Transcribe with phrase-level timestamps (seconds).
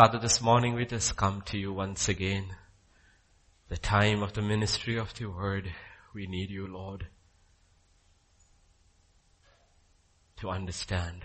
[0.00, 2.46] Father, this morning we just come to you once again.
[3.68, 5.70] The time of the ministry of the word,
[6.14, 7.08] we need you, Lord,
[10.38, 11.20] to understand.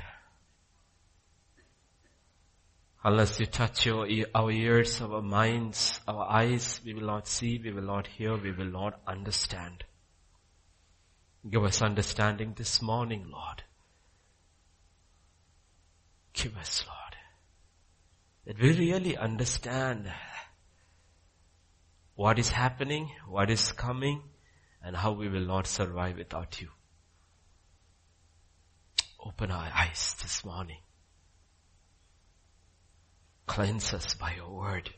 [3.01, 7.71] Unless you touch your, our ears, our minds, our eyes, we will not see, we
[7.71, 9.85] will not hear, we will not understand.
[11.49, 13.63] Give us understanding this morning, Lord.
[16.33, 17.04] Give us, Lord
[18.45, 20.11] that we really understand
[22.15, 24.21] what is happening, what is coming,
[24.83, 26.69] and how we will not survive without you.
[29.25, 30.77] Open our eyes this morning.
[33.47, 34.91] Cleanse us by your word.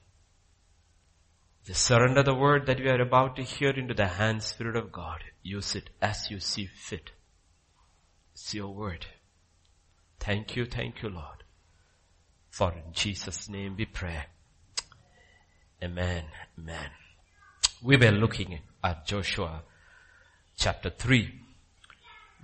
[1.73, 5.23] Surrender the word that we are about to hear into the hand spirit of God.
[5.43, 7.11] Use it as you see fit.
[8.33, 9.05] It's your word.
[10.19, 11.43] Thank you, thank you, Lord.
[12.57, 14.25] For in Jesus' name we pray.
[15.83, 16.23] Amen.
[16.57, 16.89] Amen.
[17.83, 19.61] We were looking at Joshua
[20.57, 21.39] chapter 3.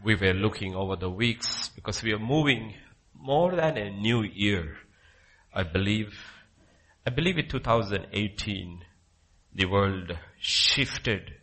[0.03, 2.75] We were looking over the weeks because we are moving
[3.19, 4.77] more than a new year.
[5.51, 6.13] I believe,
[7.07, 8.85] I believe in 2018,
[9.55, 11.37] the world shifted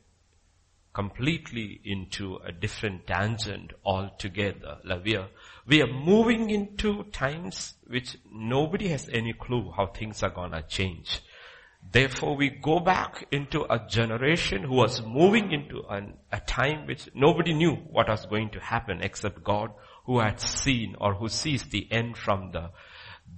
[0.92, 4.78] completely into a different tangent altogether.
[4.84, 5.28] Like we are,
[5.66, 11.20] we are moving into times which nobody has any clue how things are gonna change.
[11.92, 17.08] Therefore we go back into a generation who was moving into an, a time which
[17.14, 19.70] nobody knew what was going to happen except God
[20.04, 22.70] who had seen or who sees the end from the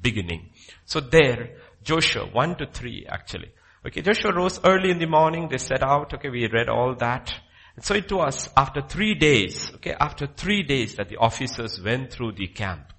[0.00, 0.50] beginning.
[0.84, 3.52] So there, Joshua 1 to 3 actually.
[3.84, 7.32] Okay, Joshua rose early in the morning, they set out, okay, we read all that.
[7.74, 12.12] And so it was after three days, okay, after three days that the officers went
[12.12, 12.92] through the camp.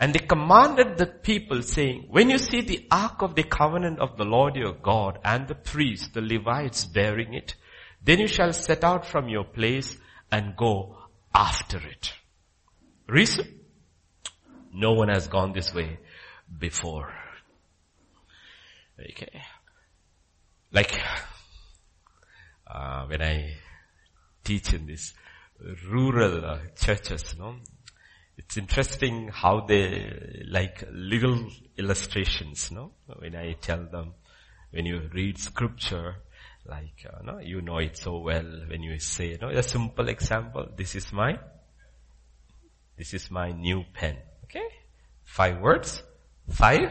[0.00, 4.16] And they commanded the people saying, when you see the ark of the covenant of
[4.16, 7.54] the Lord your God and the priests, the Levites bearing it,
[8.02, 9.96] then you shall set out from your place
[10.32, 10.96] and go
[11.34, 12.12] after it.
[13.06, 13.60] Reason?
[14.72, 15.98] No one has gone this way
[16.58, 17.12] before.
[18.98, 19.42] Okay.
[20.74, 21.00] Like,
[22.66, 23.54] uh, when I
[24.42, 25.14] teach in these
[25.88, 27.54] rural uh, churches, know,
[28.36, 31.46] it's interesting how they like little
[31.78, 32.90] illustrations, no?
[33.06, 34.14] When I tell them,
[34.72, 36.16] when you read scripture,
[36.66, 40.66] like, uh, no, you know it so well when you say, know, a simple example,
[40.76, 41.38] this is my,
[42.98, 44.66] this is my new pen, okay?
[45.22, 46.02] Five words,
[46.50, 46.90] five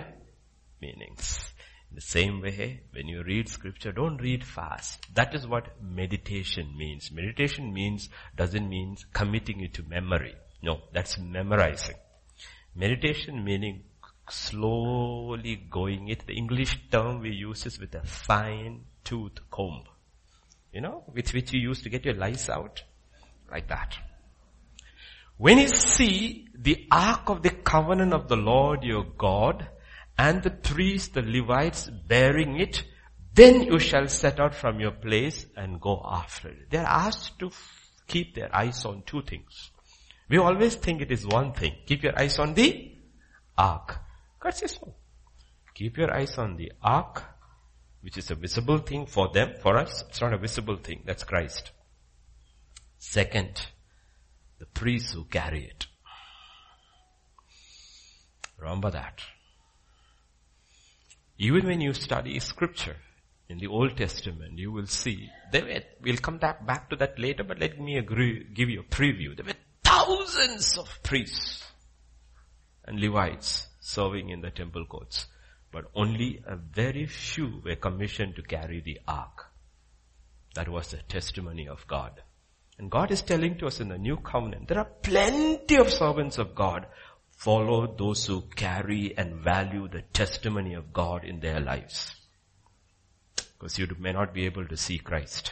[0.79, 1.52] meanings.
[1.93, 5.05] The same way, when you read scripture, don't read fast.
[5.13, 7.11] That is what meditation means.
[7.11, 10.35] Meditation means, doesn't mean committing it to memory.
[10.63, 11.95] No, that's memorizing.
[12.75, 13.83] Meditation meaning
[14.29, 16.25] slowly going it.
[16.25, 19.83] The English term we use is with a fine tooth comb.
[20.71, 22.81] You know, with which you use to get your lice out.
[23.51, 23.95] Like that.
[25.37, 29.67] When you see the ark of the covenant of the Lord your God,
[30.18, 32.84] and the priests, the Levites bearing it,
[33.34, 36.69] then you shall set out from your place and go after it.
[36.69, 37.51] They are asked to
[38.07, 39.72] keep their eyes on two things.
[40.29, 41.75] We always think it is one thing.
[41.85, 42.91] Keep your eyes on the
[43.57, 44.00] ark.
[44.40, 44.94] God says no.
[45.74, 47.24] Keep your eyes on the ark,
[48.01, 50.03] which is a visible thing for them, for us.
[50.09, 51.01] It's not a visible thing.
[51.06, 51.72] That's Christ.
[53.00, 53.68] Second,
[54.59, 55.88] the priests who carry it.
[58.59, 59.22] Remember that.
[61.38, 62.95] Even when you study scripture
[63.49, 67.17] in the Old Testament, you will see, there were, we'll come back, back to that
[67.19, 69.35] later, but let me agree, give you a preview.
[69.35, 71.63] There were thousands of priests
[72.85, 75.25] and Levites serving in the temple courts,
[75.71, 79.47] but only a very few were commissioned to carry the ark.
[80.55, 82.21] That was the testimony of God.
[82.77, 86.38] And God is telling to us in the new covenant, there are plenty of servants
[86.38, 86.88] of God
[87.43, 92.15] follow those who carry and value the testimony of God in their lives.
[93.35, 95.51] Because you may not be able to see Christ,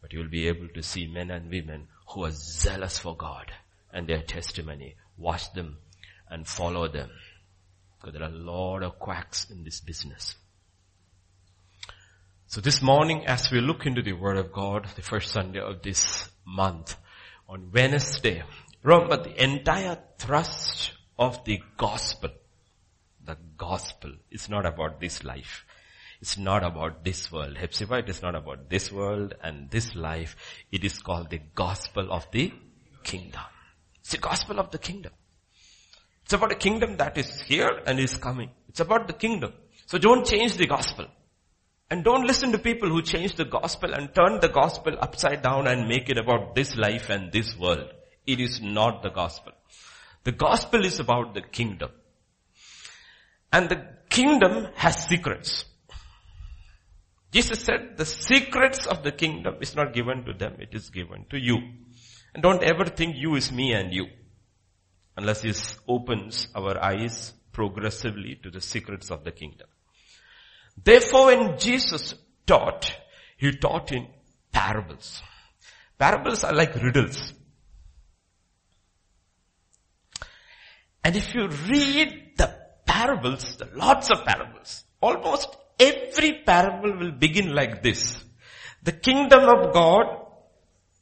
[0.00, 3.52] but you'll be able to see men and women who are zealous for God
[3.92, 4.96] and their testimony.
[5.18, 5.76] Watch them
[6.30, 7.10] and follow them.
[8.00, 10.36] Because there are a lot of quacks in this business.
[12.46, 15.82] So this morning as we look into the Word of God, the first Sunday of
[15.82, 16.96] this month,
[17.46, 18.42] on Wednesday,
[18.82, 22.30] Remember the entire thrust of the gospel,
[23.24, 25.64] the gospel is not about this life.
[26.20, 27.56] It's not about this world.
[27.56, 30.36] Hepzibah, it is not about this world and this life.
[30.70, 32.52] It is called the gospel of the
[33.02, 33.42] kingdom.
[34.00, 35.12] It's the gospel of the kingdom.
[36.24, 38.50] It's about a kingdom that is here and is coming.
[38.68, 39.52] It's about the kingdom.
[39.86, 41.06] So don't change the gospel.
[41.90, 45.66] And don't listen to people who change the gospel and turn the gospel upside down
[45.66, 47.92] and make it about this life and this world.
[48.26, 49.52] It is not the gospel.
[50.24, 51.90] The gospel is about the kingdom.
[53.52, 55.64] And the kingdom has secrets.
[57.32, 61.24] Jesus said the secrets of the kingdom is not given to them, it is given
[61.30, 61.58] to you.
[62.34, 64.06] And don't ever think you is me and you.
[65.16, 65.52] Unless he
[65.88, 69.66] opens our eyes progressively to the secrets of the kingdom.
[70.82, 72.14] Therefore when Jesus
[72.46, 72.94] taught,
[73.36, 74.06] he taught in
[74.50, 75.22] parables.
[75.98, 77.34] Parables are like riddles.
[81.04, 82.54] And if you read the
[82.86, 88.22] parables, the lots of parables, almost every parable will begin like this.
[88.82, 90.26] The kingdom of God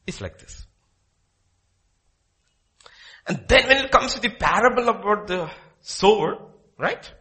[0.06, 0.66] is like this.
[3.26, 5.50] And then when it comes to the parable about the
[5.80, 6.38] sower,
[6.78, 7.12] right?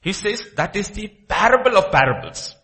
[0.00, 2.54] He says that is the parable of parables.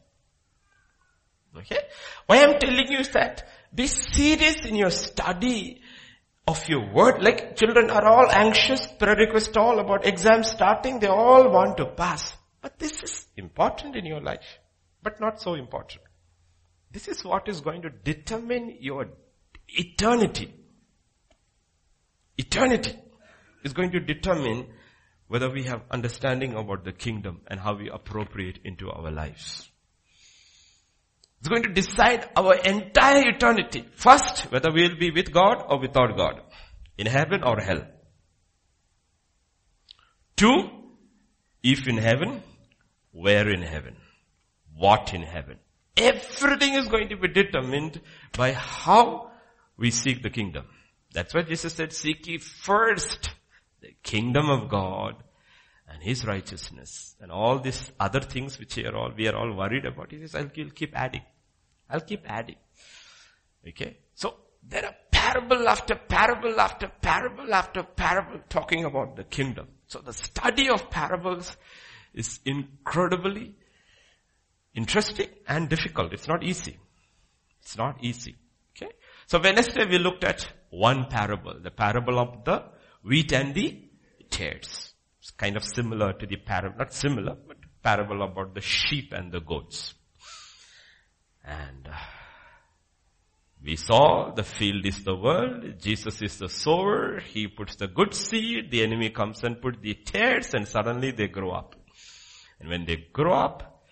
[1.57, 1.81] Okay?
[2.27, 5.83] Why I'm telling you is that be serious in your study
[6.47, 7.23] of your word.
[7.23, 10.99] Like children are all anxious, prerequisite all about exams starting.
[10.99, 12.37] They all want to pass.
[12.61, 14.59] But this is important in your life,
[15.03, 16.03] but not so important.
[16.91, 19.09] This is what is going to determine your
[19.69, 20.55] eternity.
[22.39, 22.97] Eternity
[23.65, 24.67] is going to determine
[25.29, 29.71] whether we have understanding about the kingdom and how we appropriate into our lives.
[31.45, 33.85] It's going to decide our entire eternity.
[33.97, 36.41] First, whether we will be with God or without God.
[36.97, 37.83] In heaven or hell.
[40.37, 40.71] Two,
[41.63, 42.43] if in heaven,
[43.13, 43.95] where in heaven?
[44.75, 45.59] What in heaven?
[45.99, 48.01] Everything is going to be determined
[48.35, 49.31] by how
[49.77, 50.65] we seek the kingdom.
[51.13, 53.29] That's why Jesus said, seek ye first
[53.83, 55.17] the kingdom of God
[55.93, 59.85] and His righteousness and all these other things which are all, we are all worried
[59.85, 60.11] about.
[60.11, 61.21] He says, I'll keep adding.
[61.89, 62.57] I'll keep adding.
[63.67, 63.99] Okay?
[64.15, 64.35] So,
[64.69, 69.69] there are parable after parable after parable after parable talking about the kingdom.
[69.87, 71.57] So the study of parables
[72.13, 73.55] is incredibly
[74.75, 76.13] interesting and difficult.
[76.13, 76.79] It's not easy.
[77.63, 78.37] It's not easy.
[78.77, 78.93] Okay?
[79.27, 82.65] So Wednesday we looked at one parable, the parable of the
[83.03, 83.83] wheat and the
[84.31, 84.95] tares.
[85.21, 89.33] It's kind of similar to the parable, not similar, but parable about the sheep and
[89.33, 89.95] the goats.
[91.45, 91.97] And uh,
[93.65, 98.13] we saw the field is the world, Jesus is the sower, he puts the good
[98.15, 101.75] seed, the enemy comes and put the tares and suddenly they grow up.
[102.61, 103.85] And when they grow up,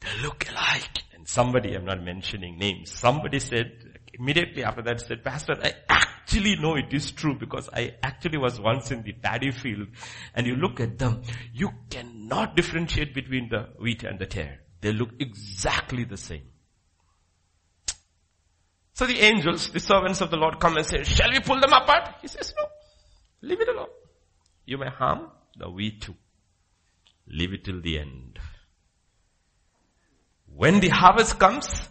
[0.00, 1.04] they look alike.
[1.14, 6.56] And somebody, I'm not mentioning names, somebody said, immediately after that said, Pastor, I actually
[6.56, 9.88] know it is true because I actually was once in the paddy field
[10.34, 11.22] and you look at them,
[11.52, 14.60] you cannot differentiate between the wheat and the tare.
[14.80, 16.44] They look exactly the same.
[19.00, 21.72] So the angels, the servants of the Lord come and say, shall we pull them
[21.72, 22.16] apart?
[22.20, 22.66] He says, no,
[23.40, 23.88] leave it alone.
[24.66, 26.14] You may harm the wheat too.
[27.26, 28.38] Leave it till the end.
[30.54, 31.88] When the harvest comes,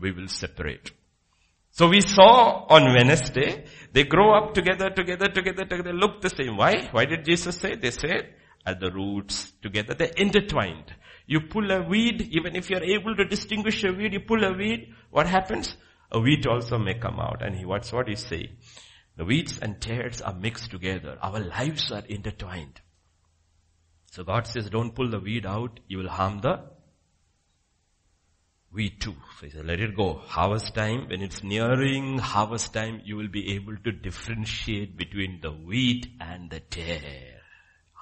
[0.00, 0.92] we will separate.
[1.72, 6.56] So we saw on Wednesday, they grow up together, together, together, together, look the same.
[6.56, 6.88] Why?
[6.90, 7.74] Why did Jesus say?
[7.74, 8.32] They said,
[8.64, 10.90] at the roots together, they're intertwined.
[11.26, 14.56] You pull a weed, even if you're able to distinguish a weed, you pull a
[14.56, 15.76] weed, what happens?
[16.10, 17.42] A wheat also may come out.
[17.42, 18.52] And he, what's what he say?
[19.16, 21.18] The weeds and tares are mixed together.
[21.22, 22.80] Our lives are intertwined.
[24.12, 26.60] So God says, don't pull the weed out, you will harm the
[28.76, 29.14] we too.
[29.40, 30.20] So he said, let it go.
[30.26, 35.50] Harvest time, when it's nearing harvest time, you will be able to differentiate between the
[35.50, 37.35] wheat and the tare.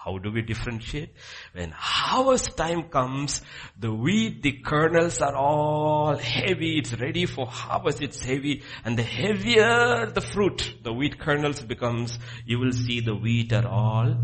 [0.05, 1.15] How do we differentiate?
[1.55, 3.41] When harvest time comes,
[3.79, 9.03] the wheat, the kernels are all heavy, it's ready for harvest, it's heavy, and the
[9.03, 14.15] heavier the fruit, the wheat kernels becomes, you will see the wheat are all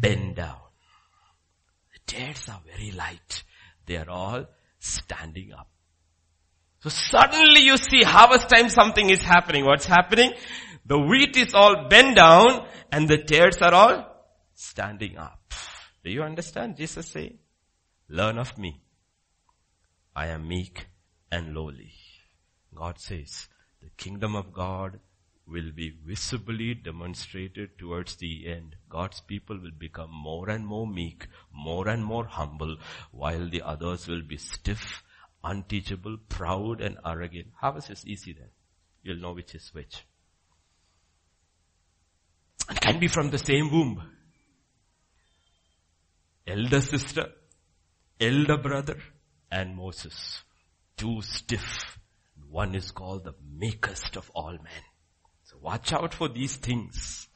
[0.00, 0.60] bent down.
[1.94, 3.42] The tares are very light.
[3.86, 4.44] They are all
[4.78, 5.68] standing up.
[6.78, 9.64] So suddenly you see harvest time something is happening.
[9.64, 10.32] What's happening?
[10.86, 14.11] The wheat is all bent down and the tares are all
[14.62, 15.52] standing up.
[16.04, 16.76] Do you understand?
[16.76, 17.36] Jesus say,
[18.08, 18.82] learn of me.
[20.14, 20.86] I am meek
[21.30, 21.92] and lowly.
[22.74, 23.48] God says,
[23.82, 25.00] the kingdom of God
[25.46, 28.76] will be visibly demonstrated towards the end.
[28.88, 32.76] God's people will become more and more meek, more and more humble,
[33.10, 35.02] while the others will be stiff,
[35.42, 37.48] unteachable, proud and arrogant.
[37.60, 38.50] Harvest is easy then.
[39.02, 40.04] You'll know which is which.
[42.68, 44.02] And can be from the same womb.
[46.46, 47.26] Elder sister,
[48.20, 48.98] elder brother,
[49.50, 50.42] and Moses.
[50.96, 51.98] Two stiff.
[52.50, 54.82] One is called the makest of all men.
[55.44, 57.28] So watch out for these things.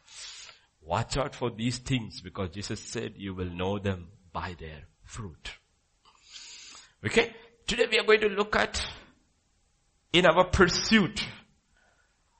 [0.82, 5.52] Watch out for these things because Jesus said you will know them by their fruit.
[7.04, 7.34] Okay?
[7.66, 8.86] Today we are going to look at
[10.12, 11.26] in our pursuit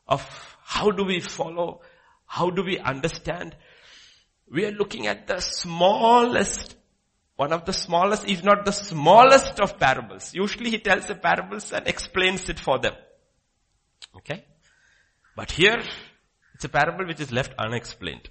[0.06, 0.22] of
[0.62, 1.80] how do we follow,
[2.26, 3.56] how do we understand,
[4.50, 6.76] we are looking at the smallest,
[7.36, 10.32] one of the smallest, if not the smallest of parables.
[10.34, 12.94] Usually he tells the parables and explains it for them.
[14.16, 14.44] Okay?
[15.34, 15.82] But here,
[16.54, 18.28] it's a parable which is left unexplained.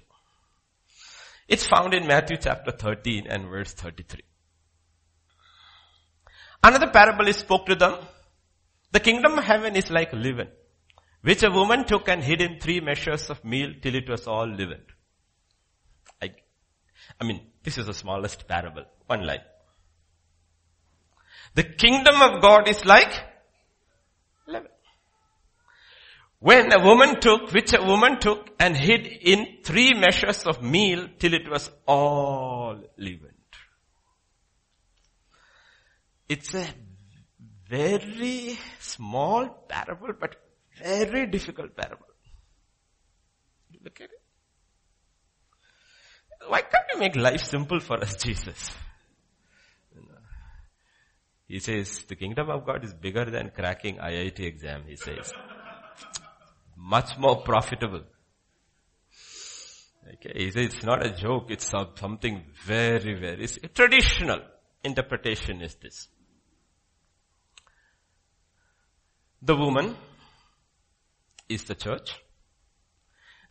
[1.48, 4.22] It's found in Matthew chapter 13 and verse 33.
[6.64, 7.94] Another parable is spoke to them.
[8.90, 10.48] The kingdom of heaven is like leaven,
[11.22, 14.48] which a woman took and hid in three measures of meal till it was all
[14.48, 14.95] leavened.
[17.20, 18.84] I, mean, this is the smallest parable.
[19.06, 19.40] One line.
[21.54, 23.12] The kingdom of God is like.
[26.38, 31.08] When a woman took, which a woman took and hid in three measures of meal
[31.18, 33.32] till it was all leavened.
[36.28, 36.66] It's a
[37.68, 40.36] very small parable, but
[40.78, 42.06] very difficult parable.
[43.70, 44.15] You look at it.
[46.48, 48.70] Why can't you make life simple for us, Jesus?
[51.48, 55.32] He says, the kingdom of God is bigger than cracking IIT exam, he says.
[56.76, 58.02] Much more profitable.
[60.14, 64.40] Okay, he says it's not a joke, it's something very, very, traditional
[64.82, 66.08] interpretation is this.
[69.42, 69.96] The woman
[71.48, 72.20] is the church.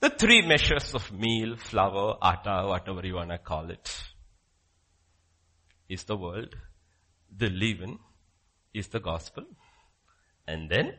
[0.05, 4.03] The three measures of meal, flour, atta, whatever you want to call it,
[5.89, 6.55] is the world.
[7.35, 7.97] The leaven
[8.71, 9.45] is the gospel.
[10.45, 10.93] And then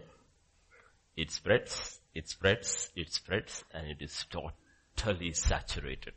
[1.16, 6.14] it spreads, it spreads, it spreads, and it is totally saturated.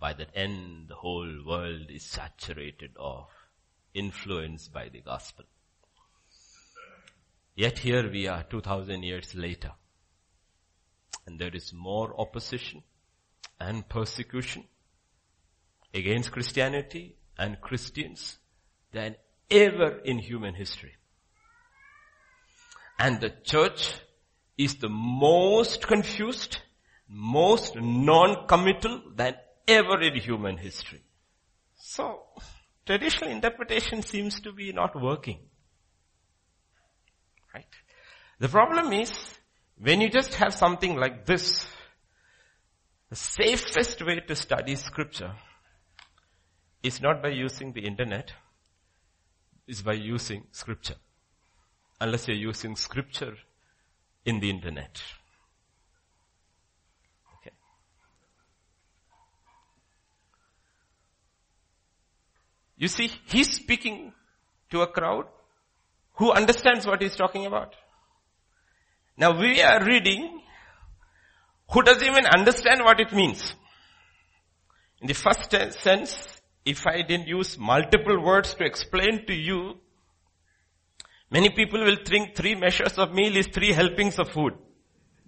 [0.00, 3.28] By the end, the whole world is saturated of
[3.94, 5.44] influenced by the gospel.
[7.54, 9.70] Yet here we are 2000 years later.
[11.26, 12.82] And there is more opposition
[13.58, 14.64] and persecution
[15.92, 18.38] against Christianity and Christians
[18.92, 19.16] than
[19.50, 20.94] ever in human history.
[22.98, 23.94] And the church
[24.56, 26.58] is the most confused,
[27.08, 29.34] most non-committal than
[29.68, 31.02] ever in human history.
[31.76, 32.22] So,
[32.86, 35.40] traditional interpretation seems to be not working.
[37.54, 37.66] Right?
[38.38, 39.12] The problem is,
[39.78, 41.66] when you just have something like this,
[43.10, 45.32] the safest way to study scripture
[46.82, 48.32] is not by using the internet,
[49.66, 50.96] is by using scripture.
[52.00, 53.34] Unless you're using scripture
[54.24, 55.02] in the internet.
[57.36, 57.54] Okay.
[62.76, 64.12] You see, he's speaking
[64.70, 65.26] to a crowd
[66.14, 67.74] who understands what he's talking about.
[69.16, 70.42] Now we are reading
[71.70, 73.54] who doesn't even understand what it means.
[75.00, 79.76] In the first sense, if I didn't use multiple words to explain to you,
[81.30, 84.54] many people will think three measures of meal is three helpings of food.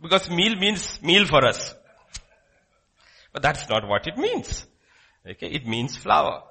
[0.00, 1.74] Because meal means meal for us.
[3.32, 4.66] But that's not what it means.
[5.28, 6.44] Okay, it means flour.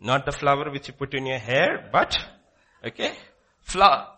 [0.00, 2.18] Not the flour which you put in your hair, but,
[2.84, 3.12] okay,
[3.62, 4.08] flour.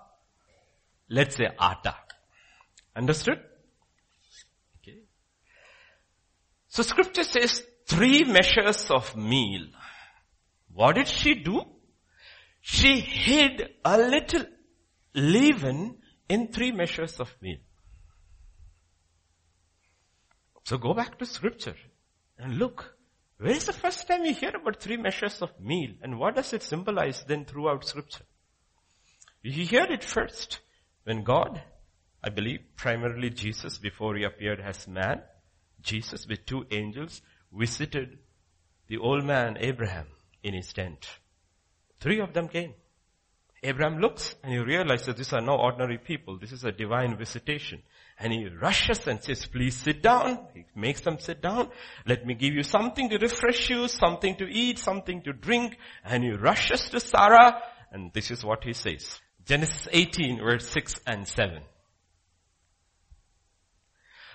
[1.09, 1.97] Let's say atta.
[2.95, 3.41] Understood?
[4.79, 4.99] Okay.
[6.69, 9.67] So scripture says three measures of meal.
[10.73, 11.63] What did she do?
[12.61, 14.45] She hid a little
[15.15, 17.59] leaven in three measures of meal.
[20.65, 21.77] So go back to scripture
[22.39, 22.97] and look.
[23.39, 26.53] Where is the first time you hear about three measures of meal and what does
[26.53, 28.25] it symbolize then throughout scripture?
[29.43, 30.61] You hear it first
[31.03, 31.61] when God,
[32.25, 35.23] I believe primarily Jesus before he appeared as man,
[35.81, 37.21] Jesus with two angels
[37.52, 38.19] visited
[38.88, 40.07] the old man Abraham
[40.43, 41.09] in his tent.
[42.00, 42.75] Three of them came.
[43.64, 46.37] Abraham looks and he realizes these are no ordinary people.
[46.38, 47.83] This is a divine visitation.
[48.19, 50.38] And he rushes and says, please sit down.
[50.55, 51.71] He makes them sit down.
[52.07, 55.76] Let me give you something to refresh you, something to eat, something to drink.
[56.05, 57.62] And he rushes to Sarah
[57.93, 59.21] and this is what he says.
[59.45, 61.62] Genesis 18 verse 6 and 7.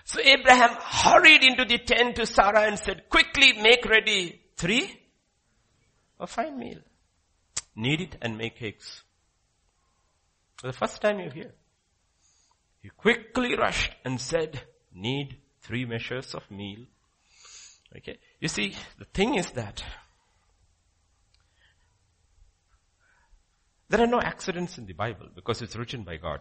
[0.08, 5.02] So Abraham hurried into the tent to Sarah and said, quickly make ready three,
[6.18, 6.80] a fine meal.
[7.76, 9.04] Knead it and make cakes.
[10.56, 11.54] For the first time you hear.
[12.82, 14.62] He quickly rushed and said,
[14.96, 16.86] knead three measures of meal.
[17.98, 18.18] Okay.
[18.40, 19.84] You see, the thing is that
[23.90, 26.40] there are no accidents in the Bible because it's written by God.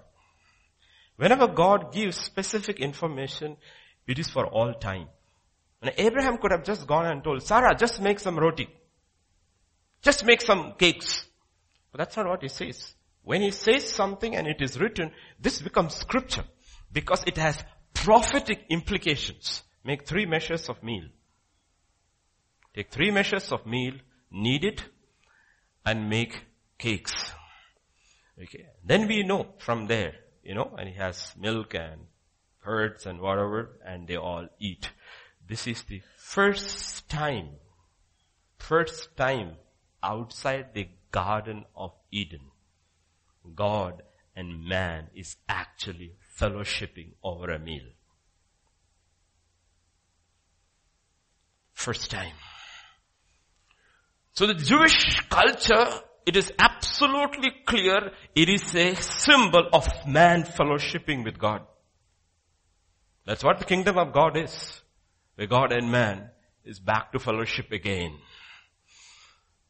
[1.16, 3.56] Whenever God gives specific information,
[4.06, 5.08] it is for all time.
[5.82, 8.68] And Abraham could have just gone and told, Sarah, just make some roti.
[10.02, 11.26] Just make some cakes.
[11.92, 12.94] But that's not what he says.
[13.22, 16.44] When he says something and it is written, this becomes scripture
[16.92, 17.58] because it has
[17.92, 19.62] prophetic implications.
[19.84, 21.04] Make three measures of meal.
[22.74, 23.94] Take three measures of meal,
[24.30, 24.84] knead it,
[25.84, 26.42] and make
[26.78, 27.14] cakes.
[28.40, 28.66] Okay.
[28.84, 30.12] Then we know from there,
[30.46, 32.02] you know, and he has milk and
[32.62, 34.90] curds and whatever, and they all eat.
[35.46, 37.48] This is the first time,
[38.58, 39.56] first time
[40.02, 42.52] outside the Garden of Eden,
[43.54, 44.02] God
[44.36, 47.88] and man is actually fellowshipping over a meal.
[51.72, 52.34] First time.
[54.32, 55.88] So the Jewish culture,
[56.26, 61.62] it is absolutely clear, it is a symbol of man fellowshipping with God.
[63.24, 64.82] That's what the kingdom of God is.
[65.36, 66.30] Where God and man
[66.64, 68.18] is back to fellowship again.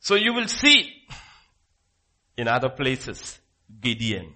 [0.01, 0.93] So you will see
[2.37, 3.39] in other places
[3.81, 4.35] Gideon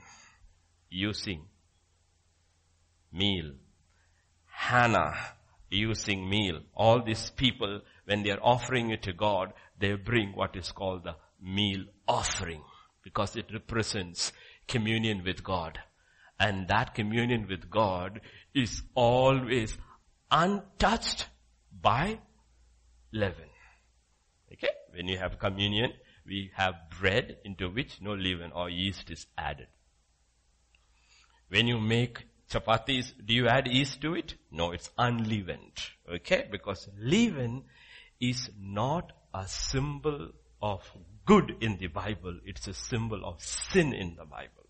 [0.91, 1.47] using
[3.13, 3.53] meal.
[4.47, 5.15] Hannah
[5.71, 6.61] using meal.
[6.75, 11.05] All these people, when they are offering it to God, they bring what is called
[11.05, 12.63] the meal offering
[13.03, 14.33] because it represents
[14.67, 15.79] communion with God.
[16.39, 18.21] And that communion with God
[18.55, 19.77] is always
[20.31, 21.27] untouched
[21.71, 22.21] by
[23.13, 23.51] leaven.
[24.53, 24.71] Okay?
[24.93, 25.93] When you have communion,
[26.27, 29.69] we have bread into which no leaven or yeast is added.
[31.49, 34.35] When you make chapatis, do you add yeast to it?
[34.51, 35.79] No, it's unleavened.
[36.11, 36.49] Okay?
[36.51, 37.65] Because leaven
[38.21, 40.31] is not a symbol
[40.63, 40.83] of
[41.31, 42.41] good in the Bible.
[42.45, 44.67] It's a symbol of sin in the Bible.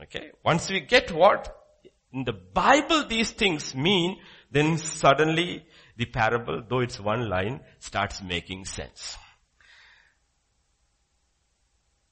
[0.00, 0.30] Okay?
[0.44, 1.52] Once we get what
[2.12, 4.18] in the Bible these things mean,
[4.52, 5.64] then suddenly
[5.96, 9.16] the parable, though it's one line, starts making sense.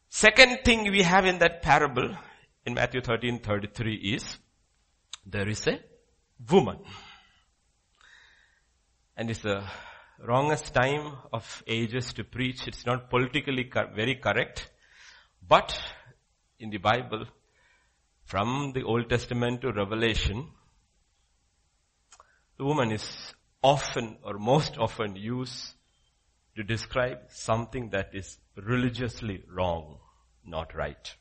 [0.09, 2.11] Second thing we have in that parable
[2.67, 4.39] in Matthew 13, 33 is
[5.25, 5.79] there is a
[6.51, 6.79] woman.
[9.17, 9.63] And it's the
[10.27, 12.67] wrongest time of ages to preach.
[12.67, 14.71] It's not politically very correct.
[15.47, 15.79] But
[16.59, 17.27] in the Bible,
[18.25, 20.49] from the Old Testament to Revelation,
[22.59, 25.75] the woman is often or most often used
[26.57, 29.99] to describe something that is religiously wrong,
[30.45, 31.15] not right.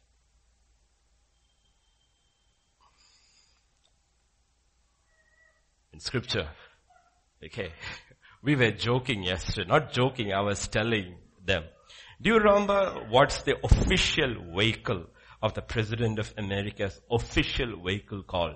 [5.94, 6.50] In scripture,
[7.44, 7.72] okay,
[8.42, 11.64] we were joking yesterday, not joking, I was telling them.
[12.22, 15.06] Do you remember what's the official vehicle
[15.42, 18.56] of the President of America's official vehicle called?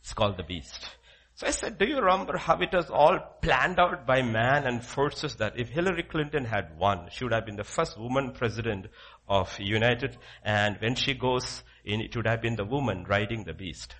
[0.00, 0.88] It's called the Beast.
[1.36, 4.84] So I said, do you remember how it was all planned out by man and
[4.84, 8.86] forces that if Hillary Clinton had won, she would have been the first woman president
[9.28, 13.52] of United and when she goes in, it would have been the woman riding the
[13.52, 13.96] beast.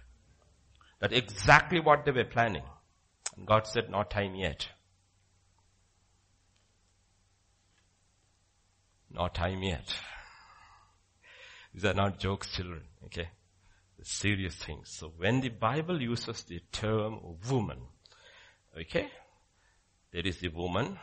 [1.00, 2.62] That exactly what they were planning.
[3.36, 4.68] And God said, not time yet.
[9.14, 9.94] Not time yet.
[11.74, 13.30] These are not jokes, children, okay?
[14.04, 14.90] serious things.
[14.90, 17.78] So when the Bible uses the term woman,
[18.78, 19.08] okay,
[20.12, 20.98] there is the woman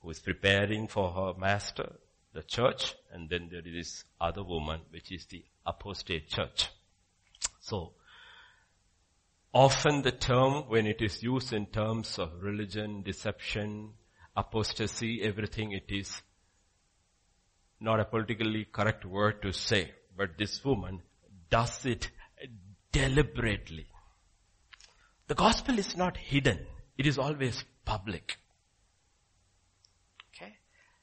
[0.00, 1.92] who is preparing for her master,
[2.32, 6.68] the church, and then there is this other woman, which is the apostate church.
[7.60, 7.92] So,
[9.52, 13.92] often the term, when it is used in terms of religion, deception,
[14.36, 16.22] apostasy, everything, it is
[17.80, 19.92] not a politically correct word to say.
[20.16, 21.02] But this woman
[21.50, 22.10] does it
[22.92, 23.86] deliberately.
[25.28, 26.66] The gospel is not hidden.
[26.96, 28.38] It is always public.
[30.34, 30.54] Okay?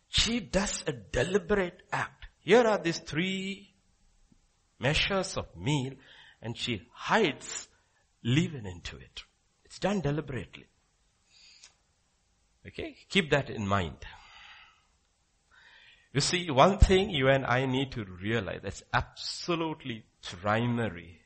[0.08, 2.26] She does a deliberate act.
[2.40, 3.74] Here are these three
[4.80, 5.94] measures of meal
[6.42, 7.68] and she hides
[8.24, 9.24] leaven into it.
[9.66, 10.66] It's done deliberately.
[12.66, 12.96] Okay?
[13.10, 13.98] Keep that in mind.
[16.14, 21.22] You see, one thing you and I need to realize that's absolutely primary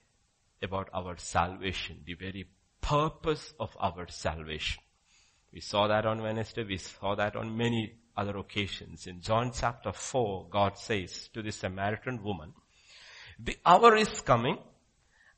[0.64, 2.48] about our salvation, the very
[2.80, 4.82] purpose of our salvation.
[5.52, 6.64] We saw that on Wednesday.
[6.64, 9.08] We saw that on many other occasions.
[9.08, 12.54] In John chapter 4, God says to the Samaritan woman,
[13.38, 14.58] the hour is coming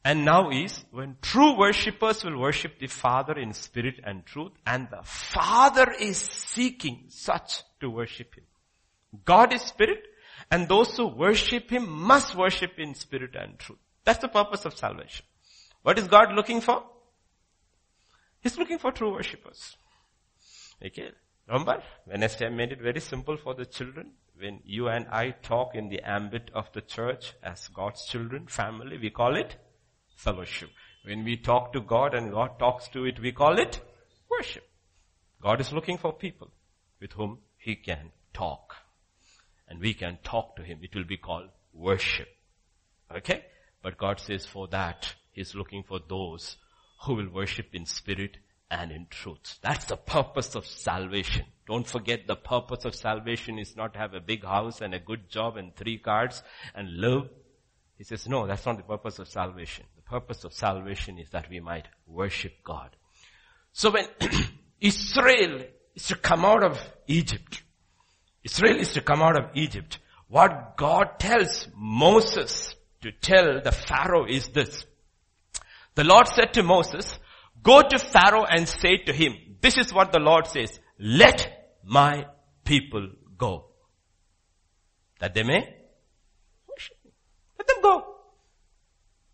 [0.05, 4.87] and now is when true worshippers will worship the Father in spirit and truth and
[4.91, 8.45] the Father is seeking such to worship Him.
[9.25, 10.03] God is spirit
[10.51, 13.79] and those who worship Him must worship in spirit and truth.
[14.05, 15.25] That's the purpose of salvation.
[15.83, 16.83] What is God looking for?
[18.41, 19.75] He's looking for true worshippers.
[20.83, 21.11] Okay.
[21.47, 24.11] Remember, Wednesday I made it very simple for the children.
[24.37, 28.97] When you and I talk in the ambit of the church as God's children, family,
[28.97, 29.57] we call it
[30.15, 30.69] fellowship.
[31.03, 33.81] When we talk to God and God talks to it, we call it
[34.29, 34.63] worship.
[35.41, 36.51] God is looking for people
[37.01, 38.75] with whom He can talk.
[39.69, 40.79] And we can talk to Him.
[40.81, 42.27] It will be called worship.
[43.15, 43.45] Okay?
[43.81, 46.57] But God says for that, He's looking for those
[47.05, 48.37] who will worship in spirit
[48.71, 49.57] and in truth.
[49.61, 51.45] That's the purpose of salvation.
[51.67, 54.99] Don't forget the purpose of salvation is not to have a big house and a
[54.99, 56.43] good job and three cars
[56.75, 57.29] and live.
[57.97, 59.85] He says, no, that's not the purpose of salvation.
[59.95, 62.95] The purpose of salvation is that we might worship God.
[63.71, 64.07] So when
[64.81, 65.61] Israel
[65.95, 67.61] is to come out of Egypt,
[68.43, 74.25] Israel is to come out of Egypt, what God tells Moses to tell the Pharaoh
[74.25, 74.85] is this.
[75.95, 77.19] The Lord said to Moses,
[77.61, 82.25] Go to Pharaoh and say to him, this is what the Lord says, let my
[82.63, 83.65] people go.
[85.19, 85.75] That they may
[86.67, 87.11] worship me.
[87.57, 88.15] Let them go.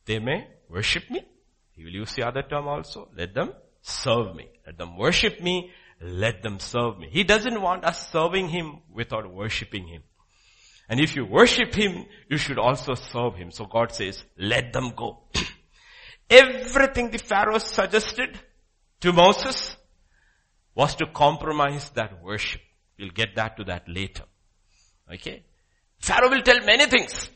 [0.05, 1.21] They may worship me.
[1.73, 3.09] He will use the other term also.
[3.15, 4.47] Let them serve me.
[4.65, 5.71] Let them worship me.
[6.01, 7.07] Let them serve me.
[7.09, 10.03] He doesn't want us serving Him without worshiping Him.
[10.89, 13.51] And if you worship Him, you should also serve Him.
[13.51, 15.23] So God says, let them go.
[16.29, 18.37] Everything the Pharaoh suggested
[19.01, 19.75] to Moses
[20.75, 22.61] was to compromise that worship.
[22.99, 24.23] We'll get that to that later.
[25.11, 25.43] Okay?
[25.99, 27.29] Pharaoh will tell many things.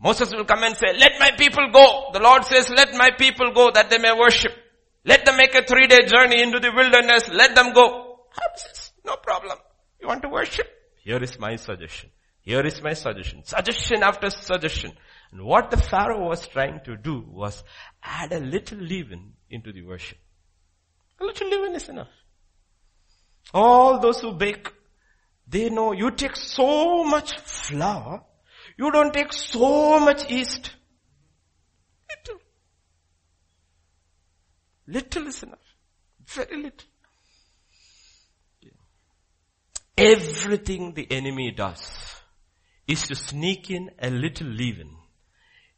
[0.00, 2.10] Moses will come and say, let my people go.
[2.12, 4.52] The Lord says, let my people go that they may worship.
[5.08, 7.30] Let them make a three day journey into the wilderness.
[7.30, 8.18] Let them go.
[9.06, 9.56] No problem.
[10.00, 10.68] You want to worship?
[11.02, 12.10] Here is my suggestion.
[12.42, 13.42] Here is my suggestion.
[13.44, 14.92] Suggestion after suggestion.
[15.32, 17.64] And what the Pharaoh was trying to do was
[18.02, 20.18] add a little leaven into the worship.
[21.20, 22.08] A little leaven is enough.
[23.54, 24.70] All those who bake,
[25.46, 28.24] they know you take so much flour,
[28.76, 30.70] you don't take so much yeast.
[32.10, 32.40] Little.
[34.88, 35.58] Little is enough.
[36.26, 36.88] Very little.
[39.96, 42.22] Everything the enemy does
[42.86, 44.96] is to sneak in a little leaven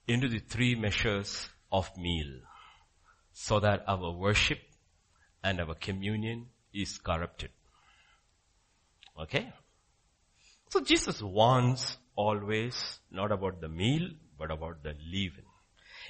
[0.07, 2.41] into the three measures of meal
[3.33, 4.61] so that our worship
[5.43, 7.51] and our communion is corrupted.
[9.21, 9.53] Okay?
[10.69, 15.45] So Jesus warns always not about the meal, but about the leaven.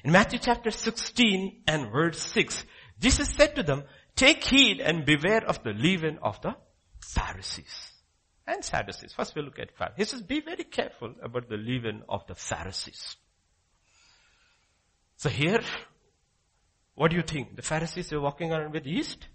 [0.03, 2.65] In Matthew chapter 16 and verse 6,
[3.01, 3.85] Jesus said to them,
[4.15, 6.55] take heed and beware of the leaven of the
[7.01, 7.93] Pharisees
[8.47, 9.13] and Sadducees.
[9.13, 9.97] First we'll look at Pharisees.
[9.97, 13.17] He says, be very careful about the leaven of the Pharisees.
[15.17, 15.61] So here,
[16.95, 17.57] what do you think?
[17.57, 19.27] The Pharisees were walking around with yeast?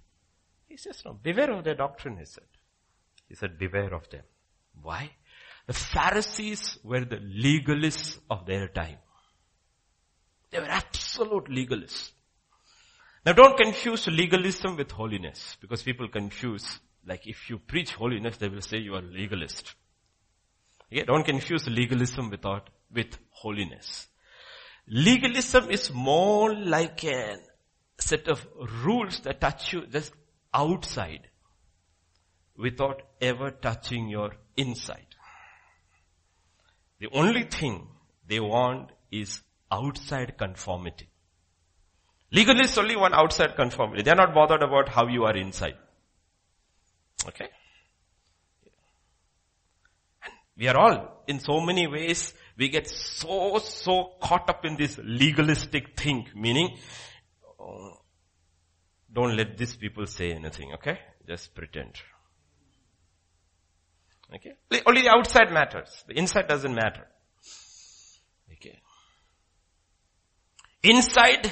[0.67, 2.43] He says, no, beware of their doctrine, he said.
[3.27, 4.23] He said, beware of them.
[4.81, 5.11] Why?
[5.67, 8.97] The Pharisees were the legalists of their time.
[10.51, 12.11] They were absolute legalists.
[13.25, 18.49] Now don't confuse legalism with holiness, because people confuse, like if you preach holiness, they
[18.49, 19.73] will say you are legalist.
[20.91, 21.03] Okay?
[21.05, 24.07] Don't confuse legalism without, with holiness.
[24.87, 27.37] Legalism is more like a
[27.97, 28.45] set of
[28.83, 30.13] rules that touch you just
[30.53, 31.27] outside
[32.55, 35.07] without ever touching your inside.
[36.99, 37.87] The only thing
[38.27, 41.09] they want is outside conformity.
[42.33, 44.03] Legalists only want outside conformity.
[44.03, 45.75] They are not bothered about how you are inside.
[47.27, 47.47] Okay?
[50.23, 54.75] And we are all, in so many ways, we get so, so caught up in
[54.75, 56.77] this legalistic thing, meaning,
[57.59, 57.91] uh,
[59.11, 60.99] don't let these people say anything, okay?
[61.27, 61.95] Just pretend.
[64.33, 64.55] Okay?
[64.85, 66.03] Only the outside matters.
[66.07, 67.07] The inside doesn't matter.
[68.51, 68.79] Okay.
[70.83, 71.51] Inside,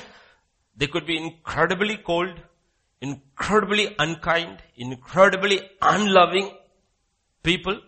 [0.76, 2.40] they could be incredibly cold,
[3.02, 6.52] incredibly unkind, incredibly unloving
[7.44, 7.80] people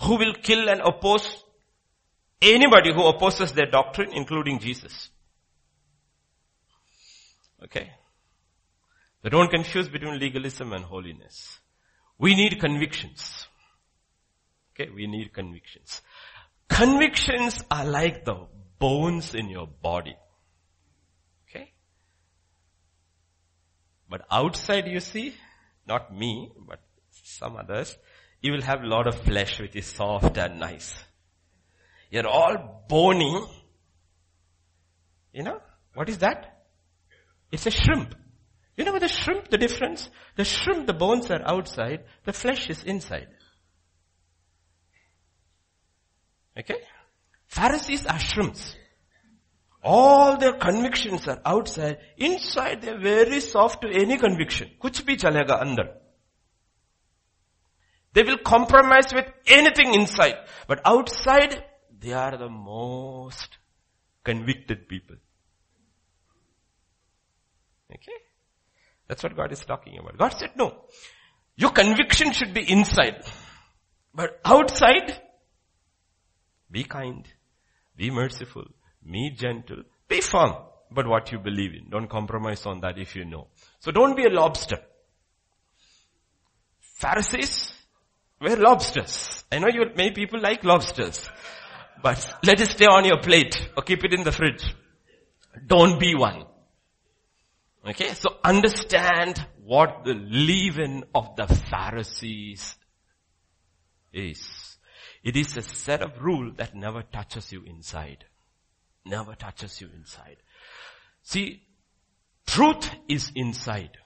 [0.00, 1.44] who will kill and oppose
[2.44, 5.10] Anybody who opposes their doctrine, including Jesus.
[7.62, 7.90] Okay.
[9.22, 11.58] So don't confuse between legalism and holiness.
[12.18, 13.48] We need convictions.
[14.72, 16.02] Okay, we need convictions.
[16.68, 18.46] Convictions are like the
[18.78, 20.16] bones in your body.
[21.48, 21.72] Okay?
[24.08, 25.34] But outside you see,
[25.86, 27.96] not me, but some others,
[28.40, 30.94] you will have a lot of flesh which is soft and nice.
[32.10, 33.42] You're all bony.
[35.32, 35.60] You know,
[35.94, 36.64] what is that?
[37.50, 38.14] It's a shrimp.
[38.76, 40.10] You know what the shrimp, the difference?
[40.36, 43.28] The shrimp, the bones are outside, the flesh is inside.
[46.58, 46.76] Okay?
[47.46, 48.76] Pharisees are shrimps.
[49.84, 51.98] All their convictions are outside.
[52.16, 54.70] Inside they're very soft to any conviction.
[54.80, 55.88] Kuch bhi chalega andar.
[58.14, 60.36] They will compromise with anything inside.
[60.68, 61.64] But outside,
[62.00, 63.58] they are the most
[64.24, 65.16] convicted people.
[67.92, 68.18] Okay?
[69.08, 70.16] That's what God is talking about.
[70.16, 70.84] God said, no.
[71.56, 73.22] Your conviction should be inside.
[74.14, 75.20] But outside,
[76.70, 77.26] be kind,
[77.96, 78.64] be merciful,
[79.10, 80.54] be gentle, be firm.
[80.90, 83.48] But what you believe in, don't compromise on that if you know.
[83.80, 84.78] So don't be a lobster.
[86.80, 87.72] Pharisees
[88.40, 89.44] were lobsters.
[89.50, 91.28] I know you, many people like lobsters.
[92.02, 94.74] But let it stay on your plate or keep it in the fridge.
[95.66, 96.44] Don't be one.
[97.86, 102.76] Okay, so understand what the leaven of the Pharisees
[104.12, 104.78] is.
[105.22, 108.24] It is a set of rule that never touches you inside.
[109.04, 110.36] Never touches you inside.
[111.22, 111.62] See,
[112.46, 113.98] truth is inside.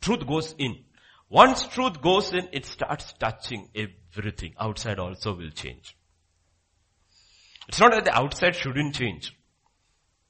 [0.00, 0.84] Truth goes in.
[1.28, 4.54] Once truth goes in, it starts touching everything.
[4.58, 5.96] Outside also will change.
[7.68, 9.32] It's not that the outside shouldn't change.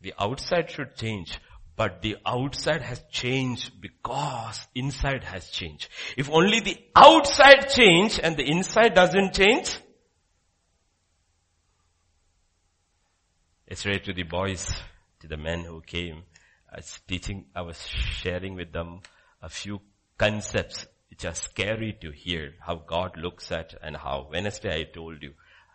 [0.02, 1.38] The outside should change.
[1.74, 5.88] But the outside has changed because inside has changed.
[6.18, 9.78] If only the outside change and the inside doesn't change,
[13.70, 14.68] yesterday to the boys,
[15.20, 16.24] to the men who came,
[16.72, 19.00] uh, I was teaching, I was sharing with them
[19.40, 19.80] a few
[20.18, 25.22] concepts which are scary to hear, how God looks at and how Wednesday I told
[25.22, 25.34] you,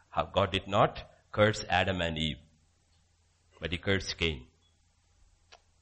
[0.10, 2.38] how God did not curse Adam and Eve,
[3.62, 4.46] but he cursed Cain.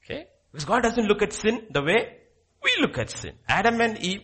[0.04, 0.28] Okay?
[0.52, 2.17] Because God doesn't look at sin the way
[2.63, 3.34] we look at sin.
[3.47, 4.21] Adam and Eve,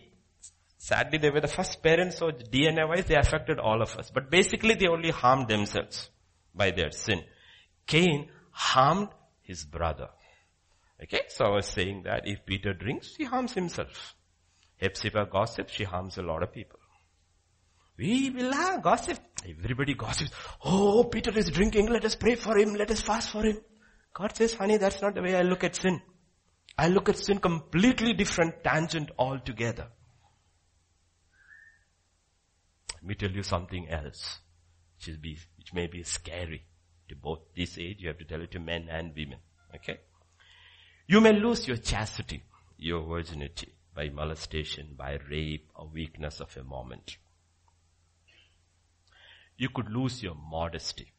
[0.78, 4.10] sadly they were the first parents, so DNA wise they affected all of us.
[4.12, 6.10] But basically they only harmed themselves
[6.54, 7.22] by their sin.
[7.90, 9.08] Cain harmed
[9.42, 10.10] his brother.
[11.02, 14.14] Okay, so I was saying that if Peter drinks, he harms himself.
[14.76, 16.78] Hepzibah gossips, she harms a lot of people.
[17.98, 19.18] We will have gossip.
[19.44, 20.30] Everybody gossips.
[20.64, 21.86] Oh, Peter is drinking.
[21.86, 22.74] Let us pray for him.
[22.74, 23.58] Let us fast for him.
[24.14, 26.00] God says, honey, that's not the way I look at sin.
[26.78, 29.88] I look at sin completely different tangent altogether.
[32.94, 34.38] Let me tell you something else,
[34.94, 36.66] which, be, which may be scary
[37.10, 37.98] to both this age.
[38.00, 39.38] You have to tell it to men and women.
[39.74, 39.98] Okay?
[41.06, 42.42] You may lose your chastity,
[42.78, 47.16] your virginity by molestation, by rape or weakness of a moment.
[49.58, 51.12] You could lose your modesty.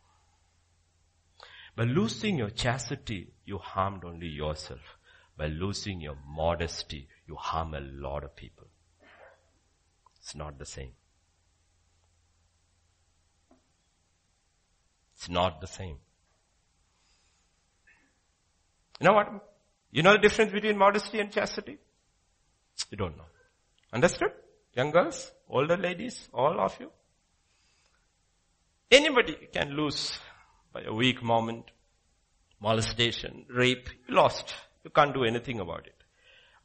[1.76, 4.98] By losing your chastity, you harmed only yourself.
[5.38, 8.68] By losing your modesty, you harm a lot of people.
[10.20, 10.94] It's not the same.
[15.22, 15.98] It's not the same.
[19.00, 19.28] You know what?
[19.92, 21.78] You know the difference between modesty and chastity?
[22.90, 23.26] You don't know.
[23.94, 24.32] Understood?
[24.74, 26.90] Young girls, older ladies, all of you.
[28.90, 30.18] Anybody can lose
[30.74, 31.66] by a weak moment,
[32.60, 34.56] molestation, rape, you lost.
[34.84, 36.04] You can't do anything about it.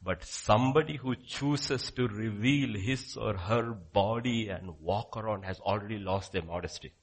[0.01, 5.99] But somebody who chooses to reveal his or her body and walk around has already
[5.99, 6.93] lost their modesty.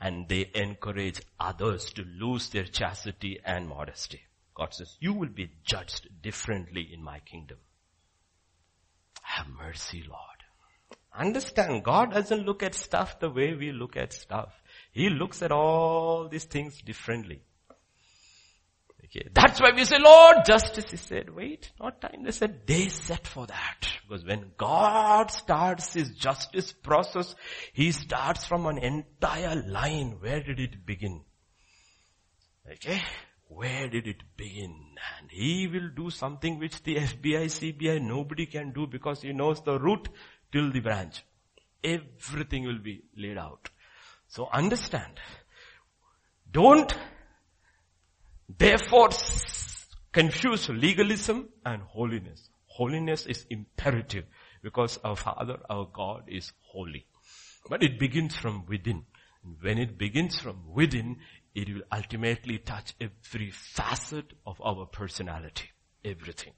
[0.00, 4.20] And they encourage others to lose their chastity and modesty.
[4.54, 7.58] God says, you will be judged differently in my kingdom.
[9.22, 10.20] Have mercy, Lord.
[11.18, 14.52] Understand, God doesn't look at stuff the way we look at stuff.
[14.92, 17.40] He looks at all these things differently.
[19.06, 19.28] Okay.
[19.32, 20.90] That's why we say, Lord, justice.
[20.90, 22.24] He said, wait, not time.
[22.24, 23.88] They said, day set for that.
[24.08, 27.34] Because when God starts his justice process,
[27.72, 30.16] he starts from an entire line.
[30.20, 31.22] Where did it begin?
[32.70, 33.00] Okay.
[33.48, 34.74] Where did it begin?
[35.18, 39.62] And he will do something which the FBI, CBI, nobody can do because he knows
[39.62, 40.08] the root
[40.50, 41.24] till the branch.
[41.84, 43.70] Everything will be laid out.
[44.26, 45.20] So understand.
[46.50, 46.92] Don't
[48.48, 49.10] therefore
[50.12, 52.48] confuse legalism and holiness.
[52.66, 54.24] Holiness is imperative
[54.62, 57.06] because our Father, our God is holy.
[57.68, 59.04] But it begins from within.
[59.60, 61.16] When it begins from within,
[61.54, 65.70] it will ultimately touch every facet of our personality.
[66.04, 66.52] Everything.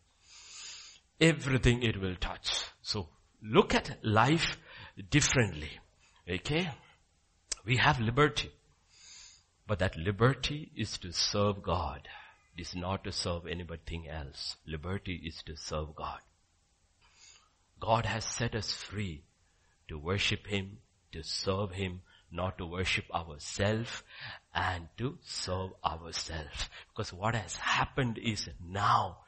[1.20, 2.50] Everything it will touch.
[2.82, 3.08] So
[3.42, 4.58] look at life
[5.10, 5.70] differently.
[6.28, 6.70] Okay?
[7.64, 8.50] We have liberty.
[9.68, 12.08] But that liberty is to serve God.
[12.56, 14.56] It is not to serve anything else.
[14.66, 16.20] Liberty is to serve God.
[17.78, 19.24] God has set us free
[19.88, 20.78] to worship Him,
[21.12, 22.00] to serve Him,
[22.32, 24.02] not to worship ourselves
[24.54, 26.70] and to serve ourselves.
[26.88, 29.18] Because what has happened is now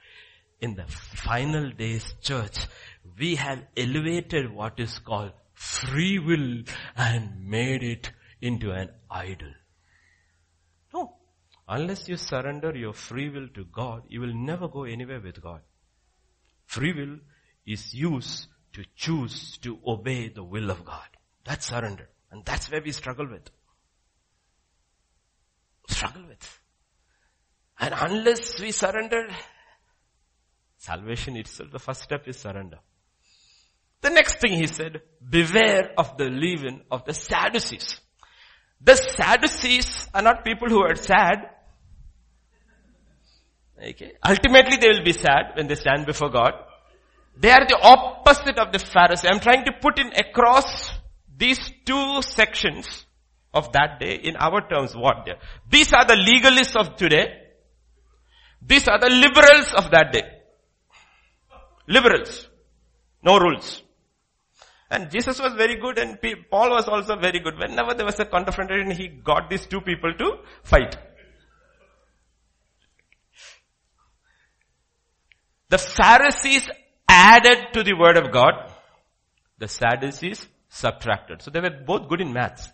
[0.61, 2.67] in the final days church,
[3.19, 6.63] we have elevated what is called free will
[6.97, 9.53] and made it into an idol.
[11.73, 15.61] Unless you surrender your free will to God, you will never go anywhere with God.
[16.67, 17.19] Free will
[17.65, 21.07] is used to choose to obey the will of God.
[21.45, 22.09] That's surrender.
[22.33, 23.51] And that's where we struggle with.
[25.89, 26.61] Struggle with.
[27.79, 29.29] And unless we surrender,
[30.77, 32.79] salvation itself, the first step is surrender.
[34.01, 38.01] The next thing he said, beware of the leaven of the Sadducees.
[38.81, 41.59] The Sadducees are not people who are sad.
[43.83, 44.13] Okay.
[44.27, 46.53] Ultimately they will be sad when they stand before God.
[47.37, 49.31] They are the opposite of the Pharisee.
[49.31, 50.91] I'm trying to put in across
[51.37, 53.07] these two sections
[53.55, 55.39] of that day in our terms what they are.
[55.69, 57.41] These are the legalists of today.
[58.61, 60.23] These are the liberals of that day.
[61.87, 62.49] Liberals.
[63.23, 63.83] No rules.
[64.91, 66.19] And Jesus was very good and
[66.51, 67.57] Paul was also very good.
[67.59, 70.97] Whenever there was a confrontation, he got these two people to fight.
[75.71, 76.69] The Pharisees
[77.09, 78.71] added to the word of God.
[79.59, 81.43] The Sadducees subtracted.
[81.43, 82.69] So they were both good in maths.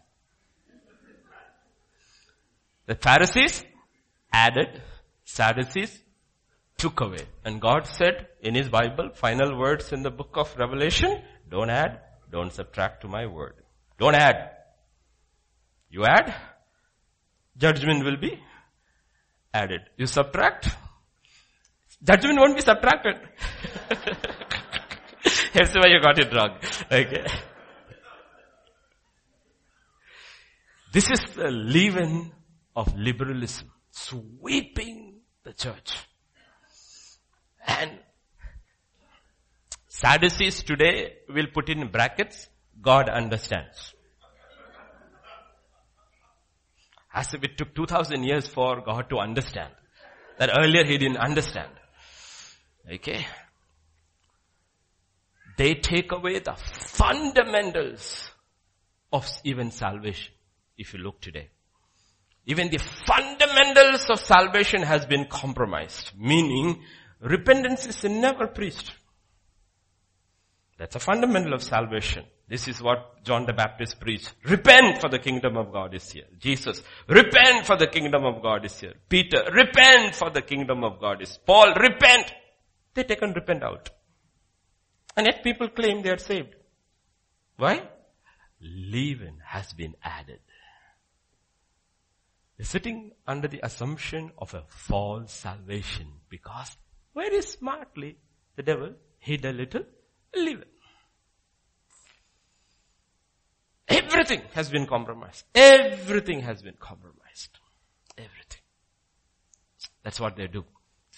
[2.87, 3.65] The Pharisees
[4.33, 4.83] added,
[5.25, 5.99] Sadducees
[6.79, 7.27] took away.
[7.45, 12.01] And God said in His Bible, final words in the book of Revelation, don't add,
[12.31, 13.55] don't subtract to my word.
[13.99, 14.53] Don't add.
[15.91, 16.35] You add,
[17.57, 18.39] judgment will be
[19.53, 19.81] added.
[19.97, 20.69] You subtract,
[22.03, 23.17] judgment won't be subtracted.
[25.53, 26.59] Here's why you got it wrong.
[26.91, 27.27] Okay.
[30.93, 32.33] This is the leaven
[32.75, 35.95] of liberalism sweeping the church.
[37.67, 37.99] And
[39.89, 42.49] Sadducees today will put in brackets,
[42.81, 43.95] God understands.
[47.15, 49.73] As if it took 2000 years for God to understand.
[50.39, 51.71] That earlier he didn't understand.
[52.93, 53.27] Okay.
[55.57, 58.31] They take away the fundamentals
[59.13, 60.35] of even salvation
[60.77, 61.49] if you look today.
[62.45, 66.81] Even the fundamentals of salvation has been compromised, meaning
[67.21, 68.93] repentance is never preached.
[70.79, 72.25] That's a fundamental of salvation.
[72.49, 74.33] This is what John the Baptist preached.
[74.45, 76.27] Repent for the kingdom of God is here.
[76.39, 78.95] Jesus, repent for the kingdom of God is here.
[79.09, 81.39] Peter, repent for the kingdom of God is.
[81.45, 82.31] Paul, repent.
[82.97, 83.91] They take and repent out.
[85.17, 86.55] And yet people claim they are saved.
[87.59, 87.87] Why?
[88.61, 90.41] Leaven has been added.
[92.57, 96.75] They're sitting under the assumption of a false salvation because
[97.15, 98.17] very smartly
[98.57, 99.85] the devil hid a little
[100.35, 100.69] leaven.
[103.89, 105.45] Everything has been compromised.
[105.55, 107.59] Everything has been compromised.
[108.17, 108.63] Everything.
[110.03, 110.65] That's what they do.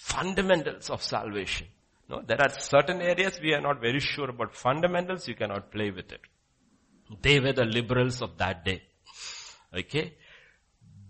[0.09, 1.67] Fundamentals of salvation.
[2.09, 5.91] No, there are certain areas we are not very sure about fundamentals, you cannot play
[5.91, 6.21] with it.
[7.21, 8.81] They were the liberals of that day.
[9.75, 10.13] Okay?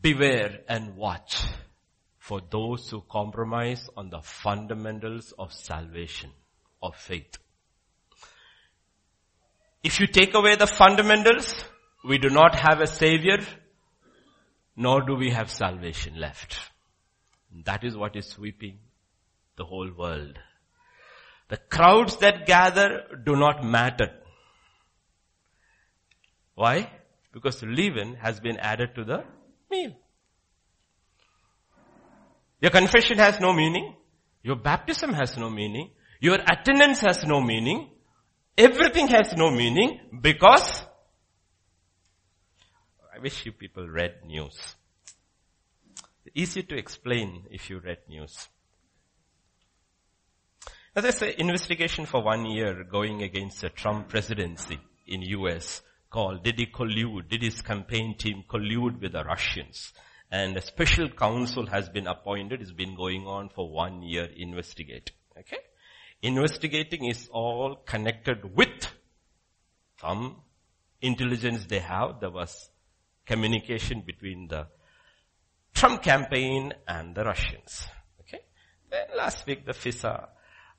[0.02, 1.44] beware and watch
[2.18, 6.32] for those who compromise on the fundamentals of salvation,
[6.82, 7.38] of faith.
[9.84, 11.63] If you take away the fundamentals,
[12.04, 13.40] we do not have a savior,
[14.76, 16.58] nor do we have salvation left.
[17.65, 18.78] That is what is sweeping
[19.60, 20.40] the whole world.
[21.50, 24.10] The crowds that gather do not matter.
[26.56, 26.92] Why?
[27.34, 29.24] Because leaven has been added to the
[29.70, 29.94] meal.
[32.62, 33.96] Your confession has no meaning.
[34.44, 35.92] Your baptism has no meaning.
[36.20, 37.90] Your attendance has no meaning.
[38.58, 40.84] Everything has no meaning because
[43.16, 44.76] I wish you people read news.
[46.26, 48.50] It's Easy to explain if you read news.
[51.02, 56.58] There's an investigation for one year going against the Trump presidency in US called, did
[56.58, 59.93] he collude, did his campaign team collude with the Russians?
[60.31, 65.15] And a special counsel has been appointed, it's been going on for one year investigating.
[65.37, 65.60] Okay?
[66.21, 68.87] Investigating is all connected with
[70.02, 70.37] some
[71.02, 72.19] intelligence they have.
[72.19, 72.69] There was
[73.25, 74.67] communication between the
[75.73, 77.85] Trump campaign and the Russians.
[78.21, 78.41] Okay?
[78.89, 80.27] Then last week the FISA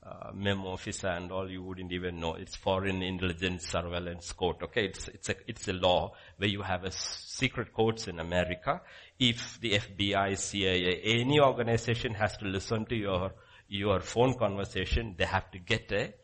[0.03, 2.34] uh, memo, FISA and all, you wouldn't even know.
[2.34, 4.62] It's Foreign Intelligence Surveillance Court.
[4.62, 8.80] Okay, it's it's a it's a law where you have a secret courts in America.
[9.18, 13.32] If the FBI, CIA, any organization has to listen to your
[13.68, 16.14] your phone conversation, they have to get a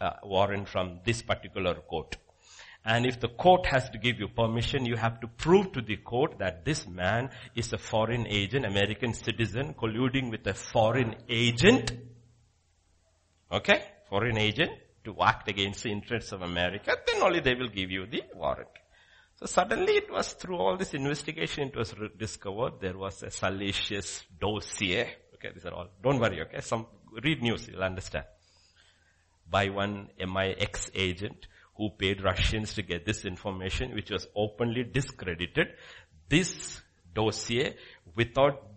[0.00, 2.16] uh, warrant from this particular court.
[2.84, 5.96] And if the court has to give you permission, you have to prove to the
[5.96, 11.92] court that this man is a foreign agent, American citizen, colluding with a foreign agent.
[13.52, 13.82] Okay?
[14.08, 14.72] Foreign agent
[15.04, 18.68] to act against the interests of America, then only they will give you the warrant.
[19.36, 24.24] So suddenly it was through all this investigation it was discovered there was a salacious
[24.40, 25.16] dossier.
[25.34, 26.60] Okay, these are all, don't worry, okay?
[26.60, 26.86] Some,
[27.22, 28.24] read news, you'll understand.
[29.50, 35.68] By one MI6 agent who paid Russians to get this information, which was openly discredited.
[36.28, 36.80] This
[37.14, 37.76] dossier,
[38.14, 38.71] without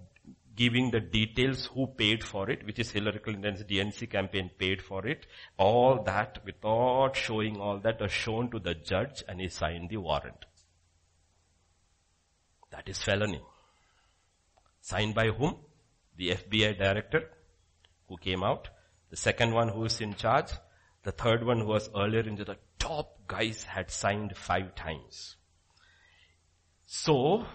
[0.55, 5.05] giving the details who paid for it, which is Hillary Clinton's DNC campaign paid for
[5.05, 5.25] it,
[5.57, 9.97] all that, without showing all that, was shown to the judge and he signed the
[9.97, 10.45] warrant.
[12.71, 13.41] That is felony.
[14.81, 15.55] Signed by whom?
[16.17, 17.29] The FBI director
[18.07, 18.69] who came out.
[19.09, 20.51] The second one who is in charge.
[21.03, 25.35] The third one who was earlier into the top guys had signed five times.
[26.85, 27.45] So,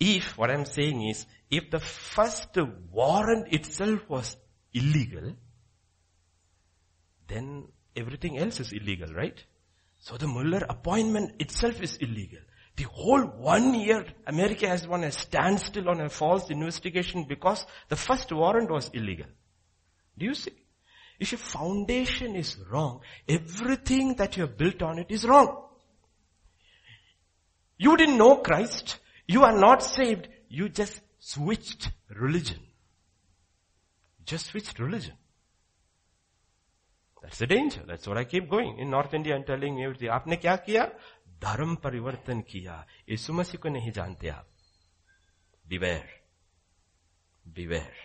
[0.00, 2.56] if, what I'm saying is, if the first
[2.92, 4.36] warrant itself was
[4.72, 5.34] illegal,
[7.26, 9.42] then everything else is illegal, right?
[9.98, 12.40] So the Mueller appointment itself is illegal.
[12.76, 17.96] The whole one year, America has won a standstill on a false investigation because the
[17.96, 19.26] first warrant was illegal.
[20.16, 20.52] Do you see?
[21.18, 25.64] If your foundation is wrong, everything that you have built on it is wrong.
[27.76, 28.98] You didn't know Christ.
[29.27, 30.27] You are not saved.
[30.49, 32.59] You just switched religion.
[34.25, 35.13] Just switched religion.
[37.21, 37.81] That's the danger.
[37.87, 38.77] That's what I keep going.
[38.79, 40.09] In North India and telling everything.
[40.09, 40.83] आपने क्या किया
[41.43, 42.75] धर्म परिवर्तन किया
[43.09, 44.47] यीशु मसीह को नहीं जानते आप
[45.71, 46.09] beware
[47.57, 48.01] beware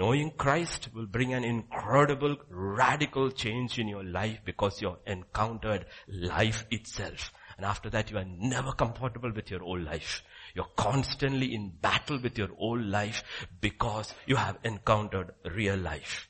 [0.00, 2.36] knowing Christ will bring an incredible
[2.80, 8.18] radical change in your life because you have encountered life itself and after that you
[8.18, 10.22] are never comfortable with your old life
[10.55, 13.23] you're constantly in battle with your old life
[13.61, 16.27] because you have encountered real life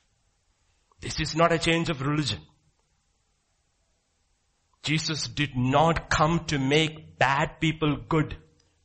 [1.00, 2.40] this is not a change of religion
[4.82, 8.36] Jesus did not come to make bad people good.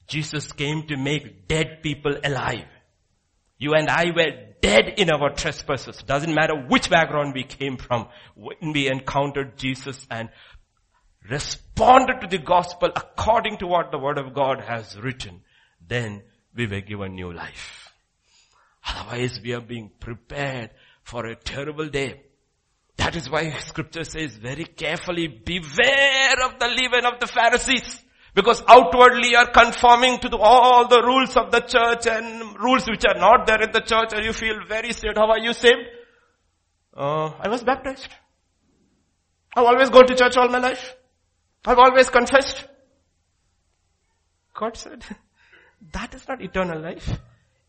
[0.08, 2.66] Jesus came to make dead people alive.
[3.58, 5.98] You and I were dead in our trespasses.
[6.06, 8.10] Doesn't matter which background we came from.
[8.36, 10.30] When we encountered Jesus and
[11.30, 15.42] responded to the gospel according to what the word of God has written,
[15.86, 16.24] then
[16.56, 17.92] we were given new life.
[18.88, 20.72] Otherwise we are being prepared
[21.04, 22.22] for a terrible day.
[22.98, 28.04] That is why scripture says very carefully, beware of the leaven of the Pharisees.
[28.34, 32.86] Because outwardly you are conforming to the, all the rules of the church and rules
[32.86, 35.18] which are not there in the church and you feel very saved.
[35.18, 35.88] How are you saved?
[36.96, 38.10] Uh, I was baptized.
[39.56, 40.96] I've always gone to church all my life.
[41.66, 42.66] I've always confessed.
[44.54, 45.04] God said,
[45.92, 47.20] that is not eternal life.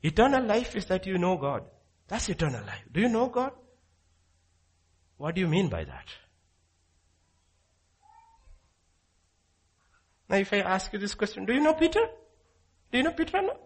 [0.03, 1.64] Eternal life is that you know God.
[2.09, 2.84] That's eternal life.
[2.92, 3.53] Do you know God?
[5.16, 6.09] What do you mean by that?
[10.28, 12.05] Now if I ask you this question, do you know Peter?
[12.92, 13.57] Do you know Peter no?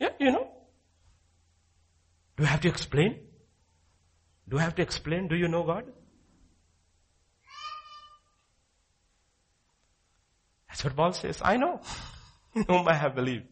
[0.00, 0.48] Yeah, you know.
[2.36, 3.18] Do I have to explain?
[4.48, 5.28] Do I have to explain?
[5.28, 5.84] Do you know God?
[10.78, 11.40] That's what Paul says.
[11.42, 11.80] I know.
[12.68, 13.46] whom I have believed.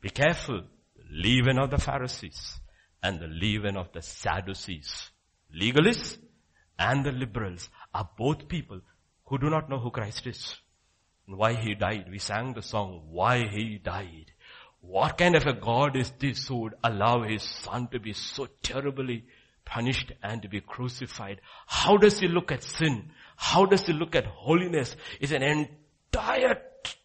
[0.00, 0.62] Be careful.
[1.10, 2.60] Leaven of the Pharisees
[3.02, 5.10] and the leaven of the Sadducees.
[5.54, 6.16] Legalists
[6.78, 8.80] and the liberals are both people
[9.26, 10.56] who do not know who Christ is
[11.26, 12.06] and why he died.
[12.10, 14.32] We sang the song, why he died.
[14.80, 18.48] What kind of a God is this who would allow his son to be so
[18.62, 19.26] terribly
[19.66, 21.42] punished and to be crucified?
[21.66, 23.10] How does he look at sin?
[23.36, 24.96] How does he look at holiness?
[25.20, 25.42] It's an
[26.12, 26.62] entire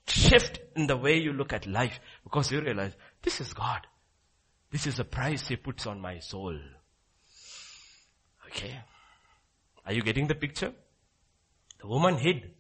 [0.08, 3.82] shift in the way you look at life because you realize this is God.
[4.72, 6.58] This is the price he puts on my soul.
[8.48, 8.80] Okay?
[9.86, 10.74] Are you getting the picture?
[11.80, 12.52] The woman hid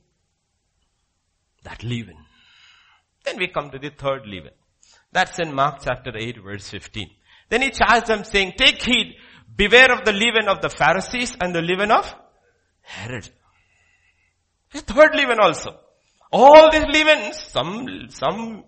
[1.63, 2.17] that leaven.
[3.23, 4.51] Then we come to the third leaven.
[5.11, 7.09] That's in Mark chapter 8 verse 15.
[7.49, 9.15] Then he charged them saying, take heed,
[9.55, 12.13] beware of the leaven of the Pharisees and the leaven of
[12.81, 13.29] Herod.
[14.71, 15.79] The third leaven also.
[16.33, 18.63] All these leavens, some, some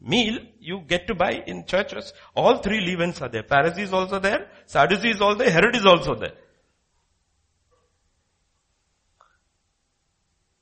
[0.00, 2.12] meal you get to buy in churches.
[2.36, 3.42] All three leavens are there.
[3.42, 6.34] Pharisees also there, Sadducees also there, Herod is also there.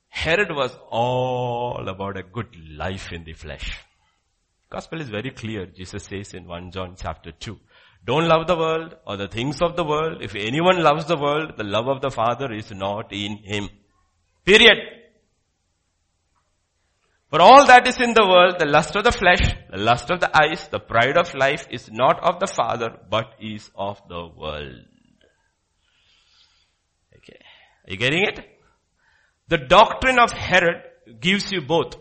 [0.09, 3.77] Herod was all about a good life in the flesh.
[4.69, 5.67] Gospel is very clear.
[5.67, 7.55] Jesus says in 1 John chapter 2.
[8.03, 10.23] Don't love the world or the things of the world.
[10.23, 13.69] If anyone loves the world, the love of the Father is not in him.
[14.43, 14.96] Period.
[17.29, 20.21] For all that is in the world, the lust of the flesh, the lust of
[20.21, 24.27] the eyes, the pride of life is not of the Father, but is of the
[24.27, 24.85] world.
[27.17, 27.39] Okay.
[27.85, 28.39] Are you getting it?
[29.49, 30.83] The doctrine of Herod
[31.19, 31.95] gives you both.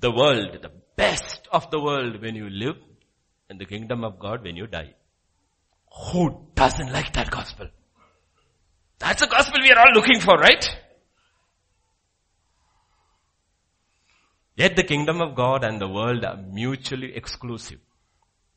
[0.00, 2.76] The world, the best of the world when you live,
[3.48, 4.94] and the kingdom of God when you die.
[6.10, 7.68] Who doesn't like that gospel?
[8.98, 10.76] That's the gospel we are all looking for, right?
[14.56, 17.78] Yet the kingdom of God and the world are mutually exclusive.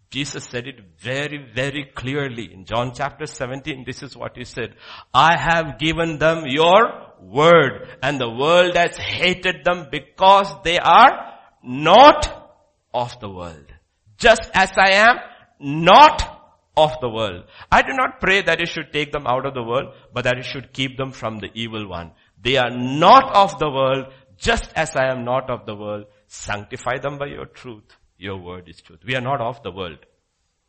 [0.09, 3.83] Jesus said it very, very clearly in John chapter 17.
[3.85, 4.75] This is what he said.
[5.13, 11.33] I have given them your word and the world has hated them because they are
[11.63, 12.57] not
[12.93, 13.73] of the world.
[14.17, 15.17] Just as I am
[15.59, 16.35] not
[16.77, 17.45] of the world.
[17.71, 20.37] I do not pray that you should take them out of the world, but that
[20.37, 22.11] you should keep them from the evil one.
[22.41, 26.05] They are not of the world, just as I am not of the world.
[26.27, 27.97] Sanctify them by your truth.
[28.17, 29.01] Your word is truth.
[29.05, 29.99] We are not of the world.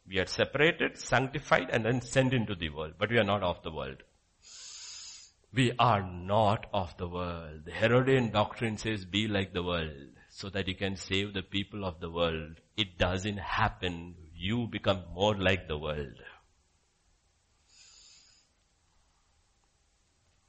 [0.08, 2.94] We are separated, sanctified, and then sent into the world.
[2.98, 4.02] But we are not of the world.
[5.52, 7.64] We are not of the world.
[7.64, 11.84] The Herodian doctrine says be like the world so that you can save the people
[11.84, 12.60] of the world.
[12.76, 14.14] It doesn't happen.
[14.34, 16.20] You become more like the world.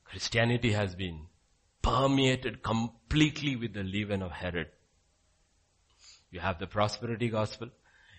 [0.03, 1.27] Christianity has been
[1.87, 4.67] permeated completely with the leaven of Herod.
[6.29, 7.69] You have the prosperity gospel.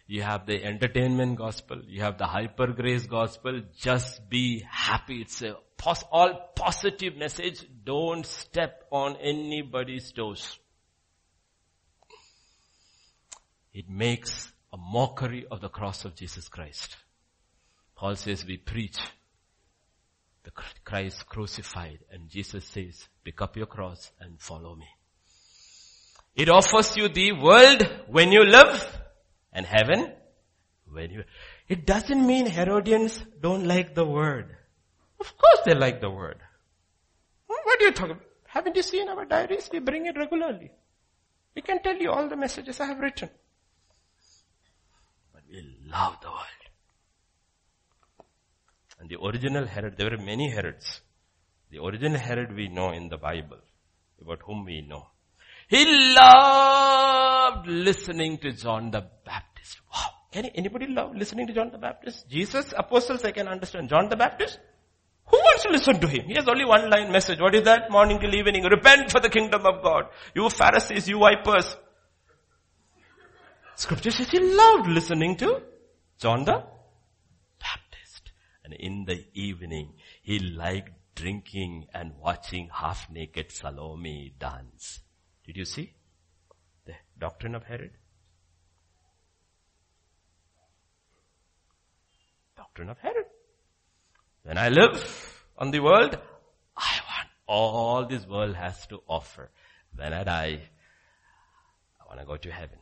[0.06, 1.82] You have the entertainment gospel.
[1.86, 3.60] You have the hyper grace gospel.
[3.78, 5.20] Just be happy.
[5.20, 7.62] It's a pos- all positive message.
[7.84, 10.58] Don't step on anybody's toes.
[13.74, 16.96] It makes a mockery of the cross of Jesus Christ.
[17.94, 18.98] Paul says we preach
[20.48, 24.86] the Christ crucified and Jesus says pick up your cross and follow me.
[26.34, 28.98] It offers you the world when you live
[29.52, 30.10] and heaven
[30.90, 31.24] when you,
[31.68, 34.56] it doesn't mean Herodians don't like the word.
[35.20, 36.38] Of course they like the word.
[37.46, 38.24] What are you talking about?
[38.46, 39.68] Haven't you seen our diaries?
[39.70, 40.70] We bring it regularly.
[41.54, 43.28] We can tell you all the messages I have written.
[45.34, 46.57] But we love the world.
[48.98, 51.02] And the original Herod, there were many Herods.
[51.70, 53.58] The original Herod we know in the Bible,
[54.20, 55.06] about whom we know.
[55.68, 55.84] He
[56.14, 59.80] loved listening to John the Baptist.
[59.92, 60.10] Wow.
[60.32, 62.28] Can anybody love listening to John the Baptist?
[62.28, 63.90] Jesus, apostles, I can understand.
[63.90, 64.58] John the Baptist?
[65.26, 66.24] Who wants to listen to him?
[66.26, 67.38] He has only one line message.
[67.38, 67.90] What is that?
[67.90, 68.64] Morning till evening.
[68.64, 70.06] Repent for the kingdom of God.
[70.34, 71.76] You Pharisees, you vipers.
[73.76, 75.62] Scripture says he loved listening to
[76.18, 76.64] John the.
[78.68, 85.00] And in the evening, he liked drinking and watching half naked Salome dance.
[85.46, 85.94] Did you see
[86.84, 87.92] the doctrine of Herod?
[92.58, 93.24] Doctrine of Herod.
[94.42, 96.18] When I live on the world,
[96.76, 99.50] I want all this world has to offer.
[99.96, 100.60] When I die,
[101.98, 102.78] I want to go to heaven.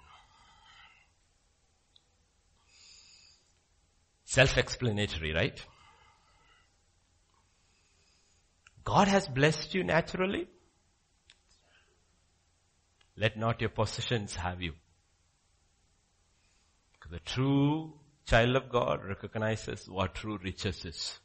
[4.24, 5.64] Self-explanatory, right?
[8.87, 10.47] God has blessed you naturally.
[13.16, 14.74] Let not your possessions have you.
[17.11, 17.95] The true
[18.26, 21.18] child of God recognizes what true riches is,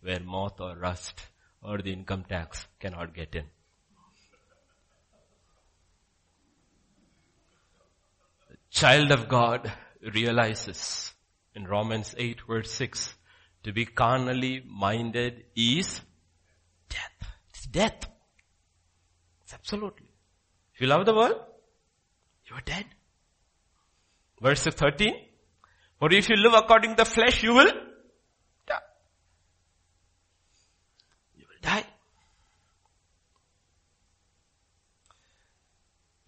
[0.00, 1.20] where moth or rust
[1.62, 3.44] or the income tax cannot get in.
[8.48, 9.70] The child of God
[10.14, 11.12] realizes
[11.54, 13.14] in Romans 8 verse 6,
[13.64, 16.00] to be carnally minded is
[16.96, 17.28] death.
[17.50, 18.00] It's death.
[19.44, 20.08] It's absolutely.
[20.74, 21.40] If you love the world,
[22.48, 22.86] you are dead.
[24.40, 25.14] Verse 13.
[25.98, 27.70] For if you live according to the flesh, you will
[28.66, 28.78] die.
[31.36, 31.84] You will die.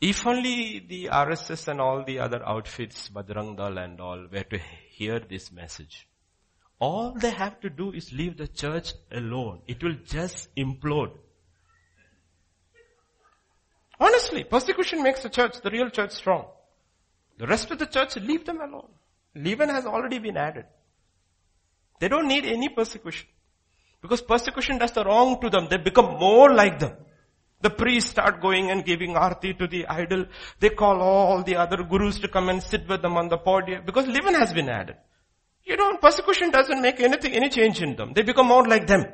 [0.00, 4.58] If only the RSS and all the other outfits, Bajrang Dal and all, were to
[4.90, 6.06] hear this message.
[6.78, 9.60] All they have to do is leave the church alone.
[9.66, 11.12] It will just implode.
[14.00, 16.46] Honestly, persecution makes the church, the real church strong.
[17.38, 18.88] The rest of the church, leave them alone.
[19.34, 20.66] Leaven has already been added.
[22.00, 23.28] They don't need any persecution.
[24.02, 25.68] Because persecution does the wrong to them.
[25.70, 26.92] They become more like them.
[27.62, 30.26] The priests start going and giving arti to the idol.
[30.60, 33.84] They call all the other gurus to come and sit with them on the podium
[33.86, 34.96] because leaven has been added.
[35.64, 38.12] You know, persecution doesn't make anything, any change in them.
[38.12, 39.06] They become more like them.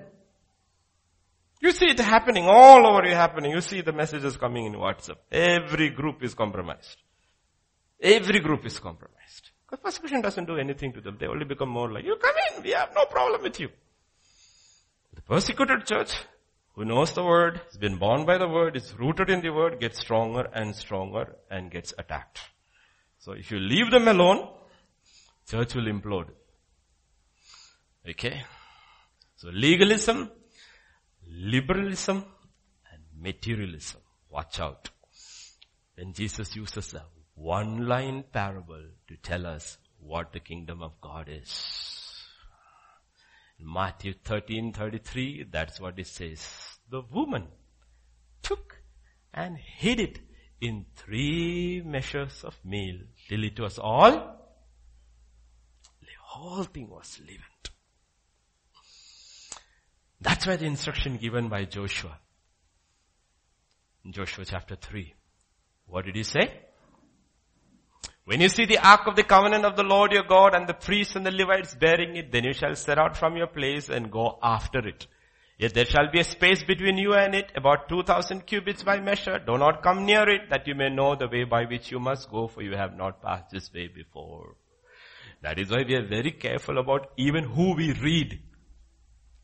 [1.61, 3.53] You see it happening all over you happening.
[3.53, 5.17] You see the messages coming in WhatsApp.
[5.31, 6.97] Every group is compromised.
[8.01, 9.51] Every group is compromised.
[9.67, 11.19] Because persecution doesn't do anything to them.
[11.21, 13.69] They only become more like, you come in, we have no problem with you.
[15.15, 16.13] The persecuted church,
[16.75, 19.79] who knows the word, has been born by the word, is rooted in the word,
[19.79, 22.41] gets stronger and stronger and gets attacked.
[23.19, 24.49] So if you leave them alone,
[25.49, 26.31] church will implode.
[28.11, 28.43] Okay?
[29.37, 30.31] So legalism,
[31.27, 32.25] liberalism,
[32.93, 34.01] and materialism.
[34.29, 34.91] Watch out.
[35.95, 37.05] When Jesus uses a
[37.35, 41.51] one line parable to tell us what the kingdom of God is.
[43.59, 46.47] In Matthew 13, 33, that's what it says.
[46.91, 47.47] The woman
[48.43, 48.77] took
[49.33, 50.19] and hid it
[50.61, 52.99] in three measures of meal
[53.29, 54.13] till it was all,
[56.01, 57.60] the whole thing was leavened.
[60.41, 62.17] That's why the instruction given by Joshua.
[64.07, 65.13] In Joshua chapter 3.
[65.85, 66.63] What did he say?
[68.25, 70.73] When you see the ark of the covenant of the Lord your God and the
[70.73, 74.11] priests and the Levites bearing it, then you shall set out from your place and
[74.11, 75.07] go after it.
[75.59, 79.39] Yet there shall be a space between you and it, about 2000 cubits by measure.
[79.47, 82.31] Do not come near it, that you may know the way by which you must
[82.31, 84.57] go, for you have not passed this way before.
[85.43, 88.41] That is why we are very careful about even who we read.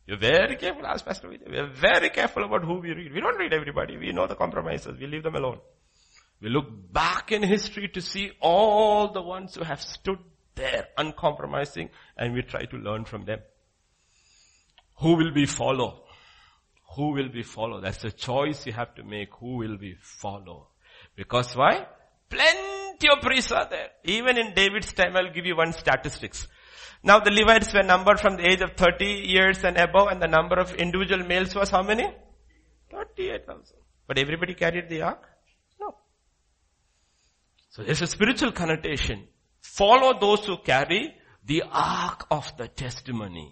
[0.07, 1.51] You're very careful, ask Pastor Vijay.
[1.51, 3.13] We are very careful about who we read.
[3.13, 3.97] We don't read everybody.
[3.97, 4.97] We know the compromises.
[4.97, 5.59] We leave them alone.
[6.41, 10.19] We look back in history to see all the ones who have stood
[10.55, 13.39] there uncompromising and we try to learn from them.
[14.99, 16.05] Who will we follow?
[16.95, 17.81] Who will we follow?
[17.81, 19.29] That's a choice you have to make.
[19.41, 20.69] Who will we follow?
[21.17, 21.85] Because why?
[22.29, 23.89] Plenty of priests are there.
[24.05, 26.47] Even in David's time, I'll give you one statistics.
[27.03, 30.27] Now the Levites were numbered from the age of 30 years and above and the
[30.27, 32.07] number of individual males was how many?
[32.91, 33.77] 38,000.
[34.07, 35.23] But everybody carried the ark?
[35.79, 35.95] No.
[37.69, 39.27] So there's a spiritual connotation.
[39.61, 41.13] Follow those who carry
[41.45, 43.51] the ark of the testimony.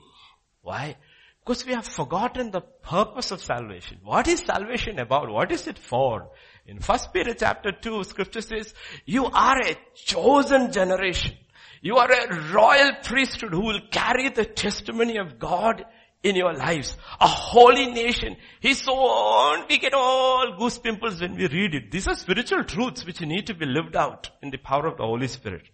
[0.61, 0.97] Why?
[1.43, 3.99] Because we have forgotten the purpose of salvation.
[4.03, 5.29] What is salvation about?
[5.29, 6.31] What is it for?
[6.65, 8.73] In First Peter chapter 2, scripture says,
[9.05, 11.37] you are a chosen generation.
[11.85, 15.85] You are a royal priesthood who will carry the testimony of God
[16.23, 16.97] in your lives.
[17.21, 18.37] A holy nation.
[18.59, 19.67] He's so on.
[19.69, 21.91] We get all goose pimples when we read it.
[21.91, 25.03] These are spiritual truths which need to be lived out in the power of the
[25.03, 25.69] Holy Spirit.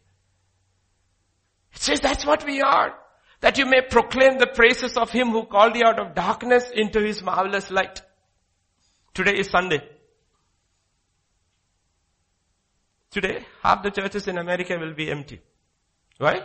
[1.74, 2.94] It says that's what we are.
[3.40, 7.00] That you may proclaim the praises of Him who called you out of darkness into
[7.00, 8.02] His marvelous light.
[9.14, 9.82] Today is Sunday.
[13.12, 15.40] Today, half the churches in America will be empty.
[16.22, 16.40] Why?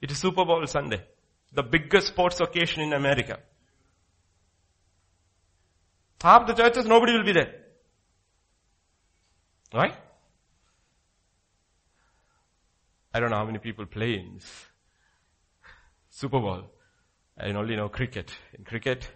[0.00, 1.02] It is Super Bowl Sunday.
[1.52, 3.40] The biggest sports occasion in America.
[6.22, 7.54] Half the churches, nobody will be there.
[9.74, 9.94] Right?
[13.12, 14.38] I don't know how many people play in
[16.08, 16.70] Super Bowl.
[17.36, 18.30] I only know cricket.
[18.56, 19.10] In cricket,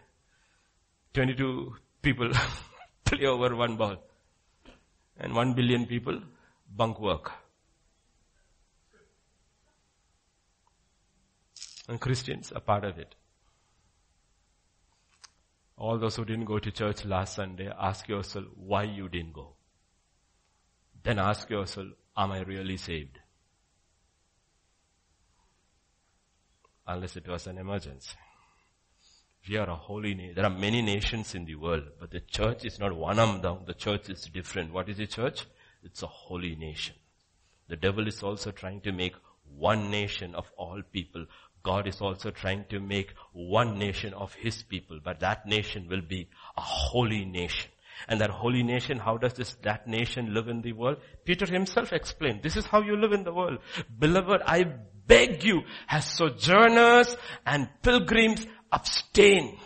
[1.15, 2.33] 22 people
[3.05, 3.97] play over one ball.
[5.21, 6.21] And 1 billion people
[6.77, 7.31] bunk work.
[11.93, 13.15] And Christians are part of it.
[15.77, 19.57] All those who didn't go to church last Sunday, ask yourself why you didn't go.
[21.03, 23.19] Then ask yourself, am I really saved?
[26.87, 28.17] Unless it was an emergency.
[29.47, 30.35] We are a holy nation.
[30.35, 33.59] There are many nations in the world, but the church is not one of them.
[33.67, 34.73] The church is different.
[34.73, 35.45] What is the church?
[35.85, 36.95] It's a holy nation.
[37.69, 39.15] The devil is also trying to make
[39.59, 41.27] one nation of all people
[41.63, 46.03] God is also trying to make one nation of His people, but that nation will
[46.03, 47.71] be a holy nation.
[48.09, 50.99] And that holy nation, how does this, that nation live in the world?
[51.25, 53.59] Peter himself explained, this is how you live in the world.
[53.97, 54.65] Beloved, I
[55.07, 59.57] beg you, as sojourners and pilgrims, abstain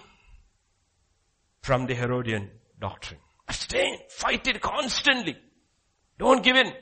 [1.63, 3.21] from the Herodian doctrine.
[3.49, 3.99] Abstain.
[4.09, 5.37] Fight it constantly.
[6.19, 6.73] Don't give in.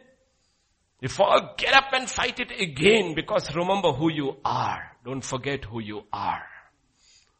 [1.00, 4.93] You fall, get up and fight it again because remember who you are.
[5.04, 6.46] Don't forget who you are.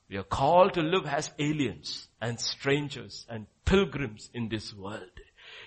[0.08, 5.10] We are called to live as aliens and strangers and pilgrims in this world.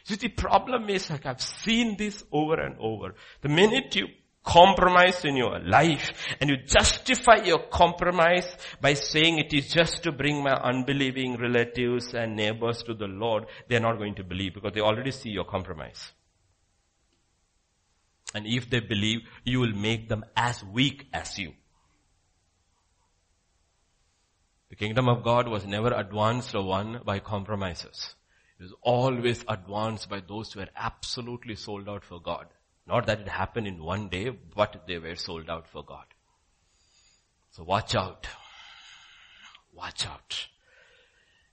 [0.03, 3.15] See, the problem is like I've seen this over and over.
[3.41, 4.07] The minute you
[4.43, 10.11] compromise in your life and you justify your compromise by saying it is just to
[10.11, 14.71] bring my unbelieving relatives and neighbors to the Lord, they're not going to believe because
[14.73, 16.13] they already see your compromise.
[18.33, 21.53] And if they believe, you will make them as weak as you.
[24.66, 28.15] The kingdom of God was never advanced or won by compromises.
[28.59, 32.47] It was always advanced by those who were absolutely sold out for God.
[32.87, 36.05] Not that it happened in one day, but they were sold out for God.
[37.51, 38.27] So watch out.
[39.73, 40.47] Watch out.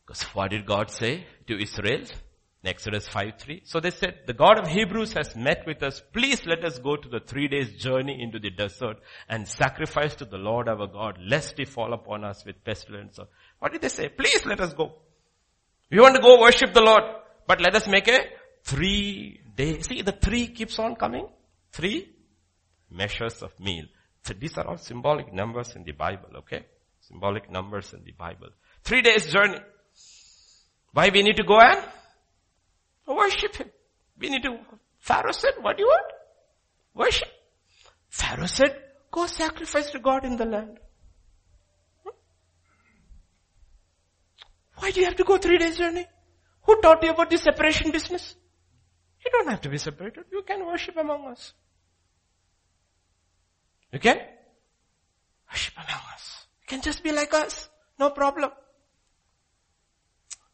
[0.06, 2.04] Because what did God say to Israel?
[2.66, 3.62] Exodus 5 3.
[3.64, 6.00] So they said, the God of Hebrews has met with us.
[6.12, 8.98] Please let us go to the three days journey into the desert
[9.28, 13.16] and sacrifice to the Lord our God, lest he fall upon us with pestilence.
[13.16, 13.26] So
[13.58, 14.08] what did they say?
[14.08, 14.94] Please let us go.
[15.90, 17.02] We want to go worship the Lord,
[17.46, 18.20] but let us make a
[18.62, 19.80] three day.
[19.80, 21.28] See, the three keeps on coming.
[21.72, 22.08] Three
[22.90, 23.84] measures of meal.
[24.24, 26.64] So these are all symbolic numbers in the Bible, okay?
[27.00, 28.48] Symbolic numbers in the Bible.
[28.82, 29.58] Three days journey.
[30.92, 31.84] Why we need to go and
[33.06, 33.70] Worship him.
[34.18, 34.58] We need to,
[34.98, 36.12] Pharaoh said, what do you want?
[36.94, 37.28] Worship.
[38.08, 38.80] Pharaoh said,
[39.10, 40.78] go sacrifice to God in the land.
[42.02, 42.10] Hmm?
[44.78, 46.06] Why do you have to go three days journey?
[46.62, 48.36] Who taught you about the separation business?
[49.24, 50.24] You don't have to be separated.
[50.32, 51.52] You can worship among us.
[53.92, 54.18] You can
[55.50, 56.46] worship among us.
[56.62, 57.68] You can just be like us.
[57.98, 58.50] No problem.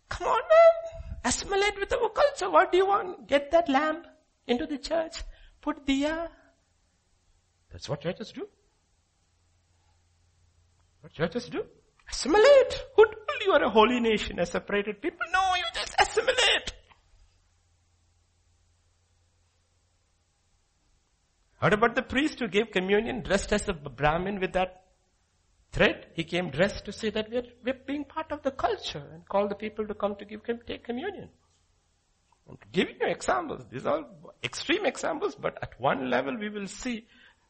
[0.08, 0.89] Come on man
[1.24, 2.50] assimilate with our culture.
[2.50, 3.28] What do you want?
[3.28, 4.06] Get that lamp
[4.46, 5.22] into the church.
[5.60, 6.28] Put diya.
[7.70, 8.48] That's what churches do.
[11.00, 11.64] What churches do?
[12.10, 12.84] Assimilate.
[12.96, 15.26] Who told you are a holy nation, a separated people?
[15.32, 16.72] No, you just assimilate.
[21.60, 24.79] What about the priest who gave communion dressed as a Brahmin with that
[25.72, 26.06] thread.
[26.14, 29.48] He came dressed to say that we're, we're being part of the culture and call
[29.48, 31.28] the people to come to give, him, take communion.
[32.48, 33.64] I'm giving you examples.
[33.70, 34.04] These are
[34.42, 37.06] extreme examples, but at one level we will see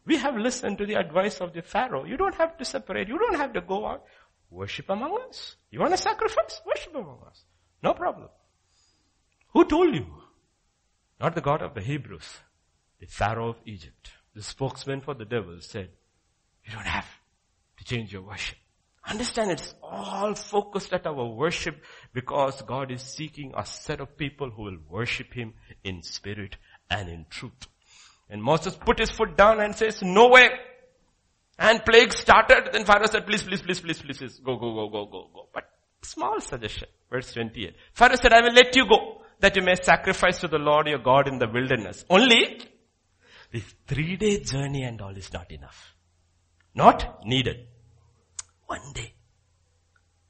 [0.07, 2.05] we have listened to the advice of the Pharaoh.
[2.05, 3.09] You don't have to separate.
[3.09, 4.05] You don't have to go out.
[4.51, 5.57] Worship among us.
[5.71, 6.61] You want to sacrifice?
[6.67, 7.45] Worship among us.
[7.83, 8.29] No problem.
[9.53, 10.07] Who told you?
[11.21, 12.29] Not the God of the Hebrews.
[12.99, 14.11] The Pharaoh of Egypt.
[14.35, 15.91] The spokesman for the devil said,
[16.65, 17.07] you don't have
[17.81, 18.59] to change your worship.
[19.09, 24.51] Understand it's all focused at our worship because God is seeking a set of people
[24.51, 26.57] who will worship Him in spirit
[26.91, 27.67] and in truth.
[28.29, 30.49] And Moses put his foot down and says, no way.
[31.59, 32.71] And plague started.
[32.73, 35.49] Then Pharaoh said, please, please, please, please, please, please, go, go, go, go, go, go.
[35.53, 35.65] But
[36.03, 36.89] small suggestion.
[37.11, 37.75] Verse 28.
[37.93, 41.01] Pharaoh said, I will let you go that you may sacrifice to the Lord your
[41.01, 42.05] God in the wilderness.
[42.09, 42.61] Only
[43.51, 45.97] this three day journey and all is not enough.
[46.75, 47.67] Not needed.
[48.71, 49.13] One day.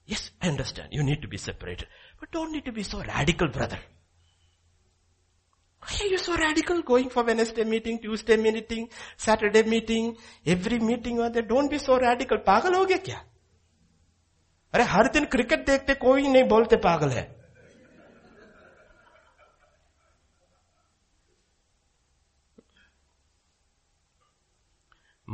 [0.07, 0.89] Yes, I understand.
[0.93, 1.89] You need to be separated.
[2.19, 3.79] But don't need to be so radical, brother.
[5.83, 10.17] Why are you so radical going for Wednesday meeting, Tuesday meeting, Saturday meeting,
[10.47, 11.43] every meeting on there?
[11.43, 12.39] Don't be so radical.
[12.47, 13.25] पागल हो गया क्या?
[14.75, 17.40] अरे हर दिन cricket देखते कोई नहीं बोलते पागल है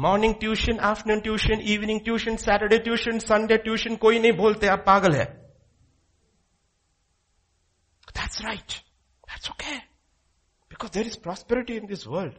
[0.03, 5.15] morning tuition afternoon tuition evening tuition Saturday tuition Sunday tuition कोई नहीं बोलते आप पागल
[5.15, 5.29] है
[8.31, 8.81] That's right.
[9.27, 9.83] That's okay.
[10.69, 12.33] Because there is prosperity in this world.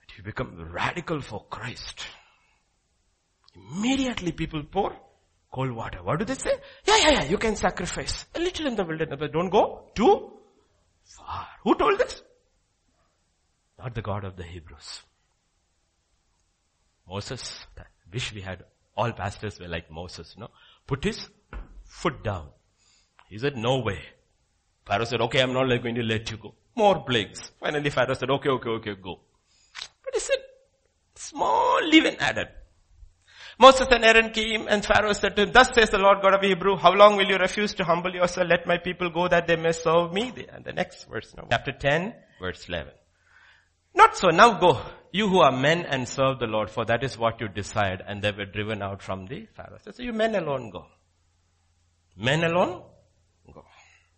[0.00, 2.06] But you become radical for Christ.
[3.54, 4.96] Immediately people pour
[5.52, 6.02] cold water.
[6.02, 6.54] What do they say?
[6.86, 10.32] Yeah, yeah, yeah, you can sacrifice a little in the wilderness, but don't go too
[11.04, 11.46] far.
[11.64, 12.22] Who told this?
[13.78, 15.02] Not the God of the Hebrews.
[17.07, 18.63] Moses, I wish we had
[18.95, 20.49] all pastors were like Moses, no?
[20.87, 21.27] Put his
[21.83, 22.47] foot down.
[23.29, 23.99] He said, no way.
[24.85, 26.53] Pharaoh said, okay, I'm not going to let you go.
[26.75, 27.51] More plagues.
[27.59, 29.19] Finally Pharaoh said, okay, okay, okay, go.
[30.03, 30.37] But he said,
[31.15, 32.47] small leaven added.
[33.57, 36.41] Moses and Aaron came and Pharaoh said to him, thus says the Lord God of
[36.41, 38.47] Hebrew, how long will you refuse to humble yourself?
[38.49, 40.33] Let my people go that they may serve me.
[40.51, 41.47] And the next verse now.
[41.49, 42.91] Chapter 10, verse 11.
[43.95, 44.29] Not so.
[44.29, 44.81] Now go.
[45.11, 48.03] You who are men and serve the Lord, for that is what you decide.
[48.05, 49.77] And they were driven out from the Pharaoh.
[49.89, 50.85] So you men alone go.
[52.17, 52.83] Men alone
[53.53, 53.65] go.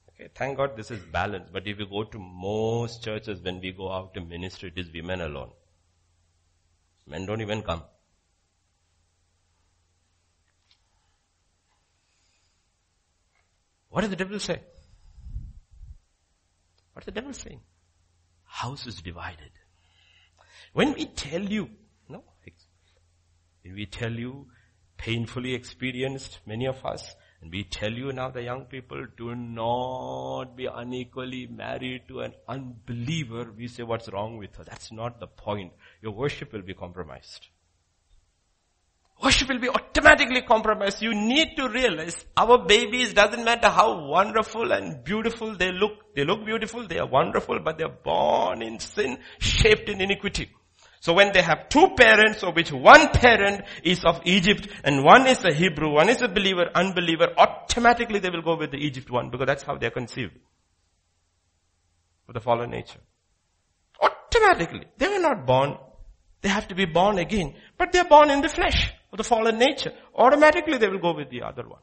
[0.10, 1.54] Okay, thank God this is balanced.
[1.54, 4.92] But if you go to most churches when we go out to ministry, it is
[4.92, 5.52] women alone.
[7.06, 7.84] Men don't even come.
[13.90, 14.60] What does the devil say?
[16.94, 17.62] What is the devil saying?
[18.44, 19.52] House is divided.
[20.74, 21.70] When we tell you,
[22.10, 22.24] no,
[23.64, 24.48] when we tell you,
[24.98, 30.56] painfully experienced, many of us, and we tell you now the young people, do not
[30.56, 33.52] be unequally married to an unbeliever.
[33.56, 34.64] We say what's wrong with her.
[34.64, 35.74] That's not the point.
[36.02, 37.48] Your worship will be compromised.
[39.24, 41.02] Worship will be automatically compromised.
[41.02, 46.14] You need to realize our babies doesn't matter how wonderful and beautiful they look.
[46.16, 50.50] They look beautiful, they are wonderful, but they are born in sin, shaped in iniquity.
[51.00, 55.26] So when they have two parents, of which one parent is of Egypt and one
[55.26, 59.10] is a Hebrew, one is a believer, unbeliever, automatically they will go with the Egypt
[59.10, 60.34] one because that's how they are conceived.
[62.28, 63.00] With the fallen nature.
[64.02, 64.86] Automatically.
[64.98, 65.78] They were not born.
[66.42, 67.56] They have to be born again.
[67.78, 69.92] But they are born in the flesh the fallen nature.
[70.16, 71.82] Automatically they will go with the other one.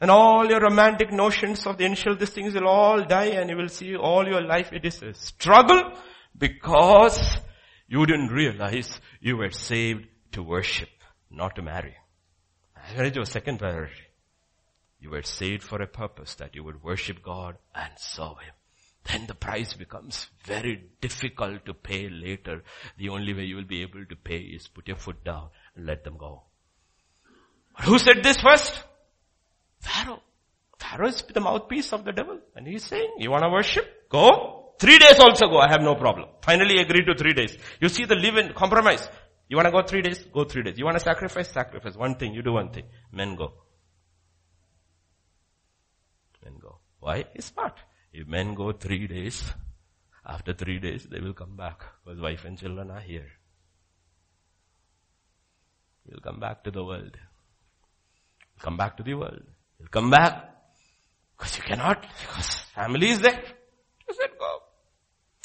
[0.00, 3.56] And all your romantic notions of the initial these things will all die and you
[3.56, 5.92] will see all your life it is a struggle
[6.36, 7.38] because
[7.88, 10.90] you didn't realize you were saved to worship,
[11.30, 11.96] not to marry.
[12.76, 13.94] I Marriage was second priority.
[15.00, 18.54] You were saved for a purpose that you would worship God and serve Him.
[19.10, 22.62] Then the price becomes very difficult to pay later.
[22.98, 25.86] The only way you will be able to pay is put your foot down and
[25.86, 26.42] let them go.
[27.74, 28.84] But who said this first?
[29.80, 30.22] Pharaoh.
[30.78, 32.38] Pharaoh is the mouthpiece of the devil.
[32.54, 34.08] And he's saying, you want to worship?
[34.10, 34.74] Go.
[34.78, 36.28] Three days also go, I have no problem.
[36.42, 37.56] Finally agree to three days.
[37.80, 39.08] You see the leaven compromise.
[39.48, 40.18] You wanna go three days?
[40.32, 40.78] Go three days.
[40.78, 41.50] You wanna sacrifice?
[41.50, 41.96] Sacrifice.
[41.96, 42.84] One thing, you do one thing.
[43.10, 43.54] Men go.
[46.44, 46.78] Men go.
[47.00, 47.24] Why?
[47.34, 47.80] It's smart.
[48.18, 49.44] If men go three days,
[50.26, 53.28] after three days they will come back because wife and children are here.
[56.04, 57.16] You'll come back to the world.
[58.58, 59.44] Come back to the world.
[59.78, 60.50] You'll come back
[61.36, 63.40] because you cannot because family is there.
[64.08, 64.58] You said go.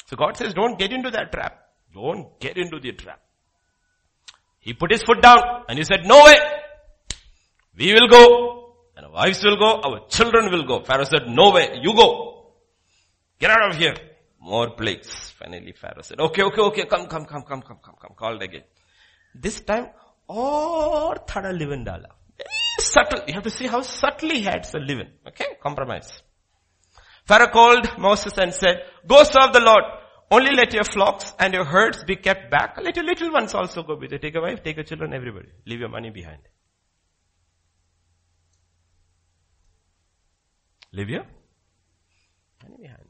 [0.08, 1.60] So God says, don't get into that trap.
[1.94, 3.22] Don't get into the trap.
[4.58, 6.38] He put his foot down and he said, no way.
[7.78, 8.74] We will go.
[8.98, 9.80] And our wives will go.
[9.80, 10.84] Our children will go.
[10.84, 11.78] Pharaoh said, no way.
[11.80, 12.33] You go.
[13.40, 13.96] Get out of here.
[14.40, 15.32] More plagues.
[15.40, 16.86] Finally Pharaoh said, okay, okay, okay.
[16.86, 18.12] Come, come, come, come, come, come, come.
[18.16, 18.64] Called again.
[19.34, 19.88] This time,
[20.28, 22.10] or thada leaven dala.
[22.38, 23.24] Very subtle.
[23.28, 25.08] You have to see how subtly he had to live in.
[25.28, 25.58] Okay?
[25.62, 26.22] Compromise.
[27.26, 29.84] Pharaoh called Moses and said, go serve the Lord.
[30.30, 32.78] Only let your flocks and your herds be kept back.
[32.82, 34.18] Let your little ones also go with you.
[34.18, 35.50] Take a wife, take your children, everybody.
[35.66, 36.40] Leave your money behind.
[40.92, 41.26] Leave your
[42.64, 43.03] money behind.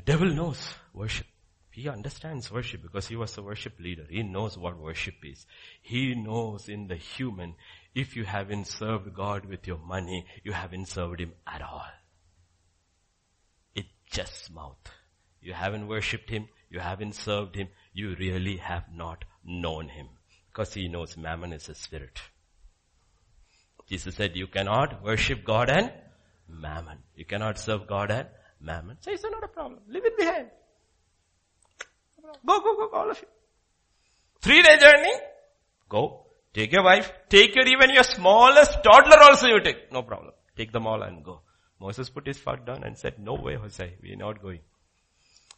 [0.00, 1.26] The devil knows worship.
[1.72, 4.06] He understands worship because he was a worship leader.
[4.08, 5.44] He knows what worship is.
[5.82, 7.54] He knows in the human,
[7.94, 11.84] if you haven't served God with your money, you haven't served Him at all.
[13.74, 14.78] It's just mouth.
[15.42, 16.48] You haven't worshipped Him.
[16.70, 17.68] You haven't served Him.
[17.92, 20.08] You really have not known Him.
[20.50, 22.18] Because He knows mammon is a spirit.
[23.86, 25.92] Jesus said you cannot worship God and
[26.48, 27.00] mammon.
[27.14, 28.28] You cannot serve God and
[28.60, 28.96] mammon.
[29.00, 29.80] So it's not a problem.
[29.88, 30.48] Leave it behind.
[32.46, 33.28] Go, go, go, all of you.
[34.40, 35.12] Three day journey.
[35.88, 36.26] Go.
[36.52, 37.12] Take your wife.
[37.28, 39.92] Take your even your smallest toddler also you take.
[39.92, 40.32] No problem.
[40.56, 41.40] Take them all and go.
[41.80, 44.60] Moses put his foot down and said, no way Jose, we are not going.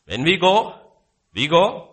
[0.06, 0.74] When we go,
[1.34, 1.88] we go,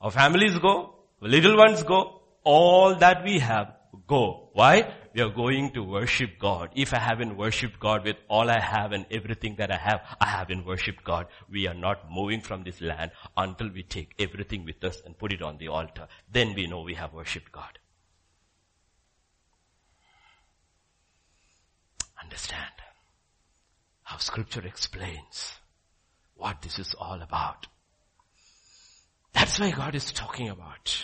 [0.00, 3.74] our families go, little ones go, all that we have
[4.06, 4.50] go.
[4.52, 4.92] Why?
[5.16, 6.68] We are going to worship God.
[6.76, 10.26] If I haven't worshiped God with all I have and everything that I have, I
[10.26, 11.28] haven't worshiped God.
[11.50, 15.32] We are not moving from this land until we take everything with us and put
[15.32, 16.06] it on the altar.
[16.30, 17.78] Then we know we have worshiped God.
[22.22, 22.74] Understand
[24.02, 25.52] how scripture explains
[26.34, 27.68] what this is all about.
[29.32, 30.94] That's why God is talking about.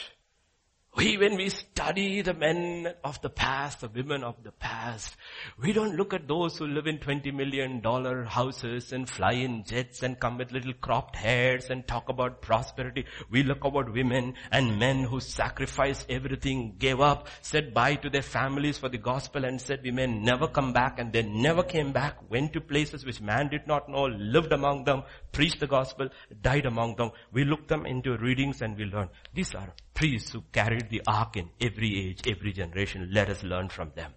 [0.94, 5.16] We, when we study the men of the past, the women of the past,
[5.58, 9.64] we don't look at those who live in 20 million dollar houses and fly in
[9.64, 13.06] jets and come with little cropped heads and talk about prosperity.
[13.30, 18.20] We look about women and men who sacrificed everything, gave up, said bye to their
[18.20, 21.92] families for the gospel and said we may never come back and they never came
[21.92, 26.08] back, went to places which man did not know, lived among them, preached the gospel,
[26.40, 27.10] died among them.
[27.32, 29.08] We look them into readings and we learn.
[29.34, 33.08] These are priests who carried the ark in every age, every generation.
[33.12, 34.12] Let us learn from them.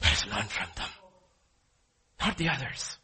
[0.00, 0.88] Let us learn from them.
[2.20, 2.98] Not the others.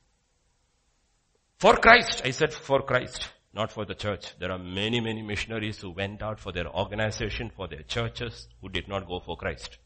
[1.59, 4.39] For Christ, I said for Christ, not for the church.
[4.39, 8.69] There are many, many missionaries who went out for their organization, for their churches, who
[8.69, 9.79] did not go for Christ.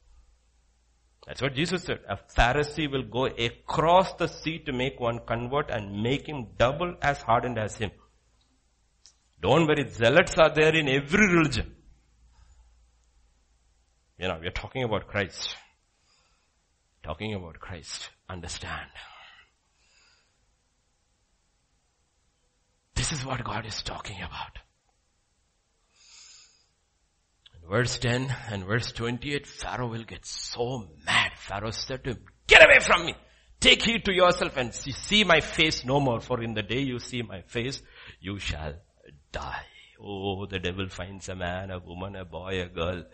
[1.26, 2.00] That's what Jesus said.
[2.08, 6.96] A Pharisee will go across the sea to make one convert and make him double
[7.00, 7.92] as hardened as him.
[9.40, 11.74] Don't worry, zealots are there in every religion.
[14.18, 15.56] You know, we are talking about Christ.
[17.02, 18.10] Talking about Christ.
[18.28, 18.88] Understand.
[22.94, 24.58] This is what God is talking about.
[27.51, 31.32] In verse 10 and verse 28, Pharaoh will get so mad.
[31.36, 33.14] Pharaoh said to him, get away from me.
[33.60, 36.98] Take heed to yourself and see my face no more, for in the day you
[36.98, 37.80] see my face,
[38.20, 38.74] you shall
[39.30, 39.64] die.
[40.00, 43.04] Oh, the devil finds a man, a woman, a boy, a girl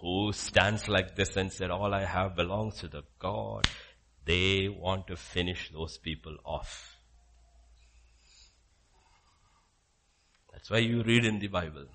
[0.00, 3.68] who stands like this and said, all I have belongs to the God.
[4.24, 6.96] They want to finish those people off.
[10.52, 11.86] That's why you read in the Bible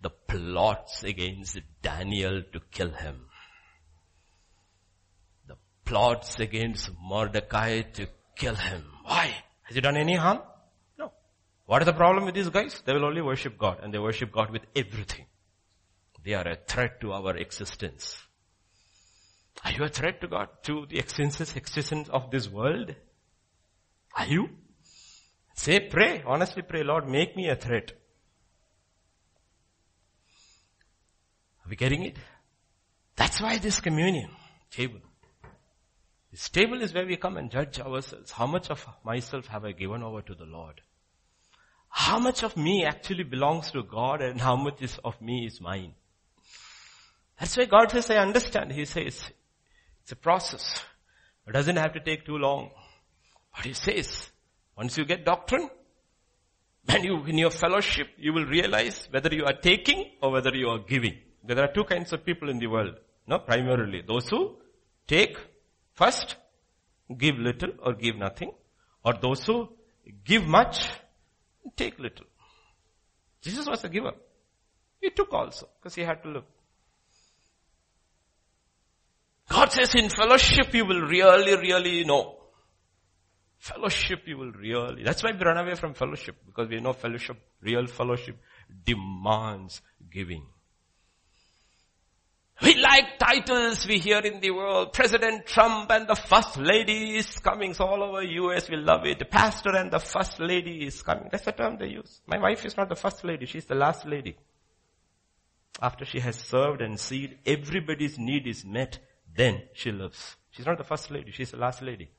[0.00, 3.26] the plots against Daniel to kill him.
[5.46, 8.84] The plots against Mordecai to kill him.
[9.04, 9.34] Why?
[9.62, 10.40] Has he done any harm?
[10.98, 11.12] No.
[11.66, 12.80] What is the problem with these guys?
[12.84, 15.26] They will only worship God and they worship God with everything.
[16.24, 18.18] They are a threat to our existence.
[19.64, 22.94] Are you a threat to God, to the existence, of this world?
[24.16, 24.50] Are you?
[25.54, 27.92] Say, pray, honestly pray, Lord, make me a threat.
[31.68, 32.16] Are we getting it?
[33.14, 34.30] That's why this communion
[34.70, 35.00] table.
[36.30, 38.30] This table is where we come and judge ourselves.
[38.30, 40.80] How much of myself have I given over to the Lord?
[41.88, 45.60] how much of me actually belongs to God and how much is of me is
[45.60, 45.94] mine.
[47.40, 48.72] That's why God says, I understand.
[48.72, 49.30] He says,
[50.02, 50.82] it's a process.
[51.46, 52.70] It doesn't have to take too long.
[53.54, 54.30] But He says,
[54.76, 55.70] once you get doctrine,
[56.84, 60.68] when you, in your fellowship, you will realize whether you are taking or whether you
[60.68, 61.18] are giving.
[61.44, 62.96] There are two kinds of people in the world.
[63.26, 64.02] No, primarily.
[64.06, 64.56] Those who
[65.06, 65.36] take
[65.94, 66.36] first,
[67.16, 68.52] give little or give nothing.
[69.04, 69.68] Or those who
[70.24, 70.88] give much
[71.76, 72.26] take little.
[73.40, 74.12] Jesus was a giver.
[75.00, 76.44] He took also because he had to live.
[79.48, 82.36] God says in fellowship you will really, really know.
[83.58, 87.36] Fellowship you will really, that's why we run away from fellowship because we know fellowship,
[87.60, 88.36] real fellowship
[88.84, 90.46] demands giving.
[92.60, 94.92] We like titles we hear in the world.
[94.92, 97.72] President Trump and the first lady is coming.
[97.72, 99.20] So all over US we love it.
[99.20, 101.28] The pastor and the first lady is coming.
[101.30, 102.20] That's the term they use.
[102.26, 103.46] My wife is not the first lady.
[103.46, 104.36] She's the last lady.
[105.80, 108.98] After she has served and seen everybody's need is met,
[109.36, 110.36] then she lives.
[110.50, 111.30] She's not the first lady.
[111.30, 112.10] She's the last lady.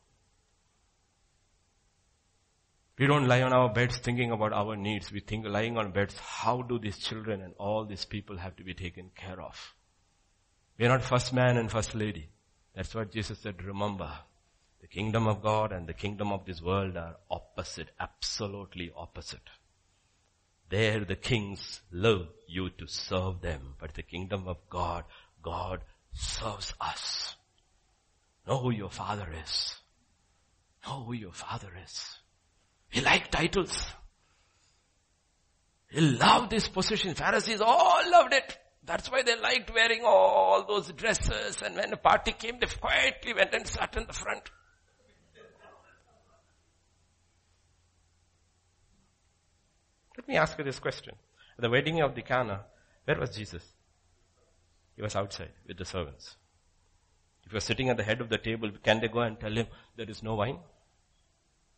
[2.97, 5.11] We don't lie on our beds thinking about our needs.
[5.11, 8.63] We think lying on beds, how do these children and all these people have to
[8.63, 9.75] be taken care of?
[10.79, 12.29] We are not first man and first lady.
[12.73, 14.09] That's what Jesus said, remember.
[14.79, 19.49] The kingdom of God and the kingdom of this world are opposite, absolutely opposite.
[20.69, 25.03] There the kings love you to serve them, but the kingdom of God,
[25.43, 25.81] God
[26.13, 27.35] serves us.
[28.47, 29.75] Know who your father is.
[30.87, 32.19] Know who your father is.
[32.89, 33.85] He liked titles.
[35.89, 37.15] He loved this position.
[37.15, 38.57] Pharisees all loved it.
[38.89, 43.35] That's why they liked wearing all those dresses and when a party came, they quietly
[43.35, 44.49] went and sat in the front.
[50.17, 51.13] Let me ask you this question.
[51.55, 52.61] At the wedding of the Cana,
[53.05, 53.63] where was Jesus?
[54.95, 56.35] He was outside with the servants.
[57.45, 59.67] If you're sitting at the head of the table, can they go and tell him
[59.97, 60.57] there is no wine?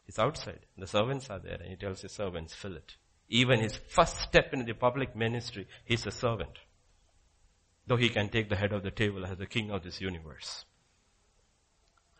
[0.05, 0.59] He's outside.
[0.77, 2.95] The servants are there and he tells his servants, fill it.
[3.27, 6.57] Even his first step in the public ministry, he's a servant.
[7.91, 10.63] Though he can take the head of the table as the king of this universe.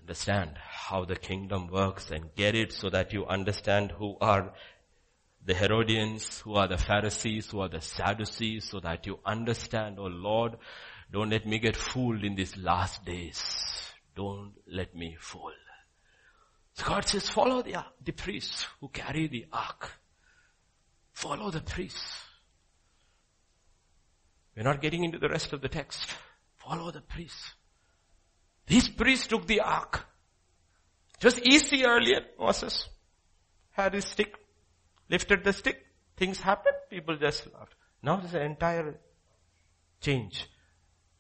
[0.02, 4.52] Understand how the kingdom works and get it so that you understand who are
[5.46, 10.08] the Herodians, who are the Pharisees, who are the Sadducees, so that you understand, oh
[10.08, 10.58] Lord,
[11.10, 13.42] don't let me get fooled in these last days.
[14.14, 15.54] Don't let me fool.
[16.74, 19.90] So God says, follow the, the priests who carry the ark.
[21.14, 22.26] Follow the priests.
[24.56, 26.06] We're not getting into the rest of the text.
[26.58, 27.54] Follow the priests.
[28.68, 30.06] These priests took the ark.
[31.20, 32.88] Just easy earlier, Moses
[33.72, 34.36] had his stick,
[35.10, 35.86] lifted the stick,
[36.18, 37.76] things happened, people just laughed.
[38.02, 38.99] Now there's an entire
[40.02, 40.47] change.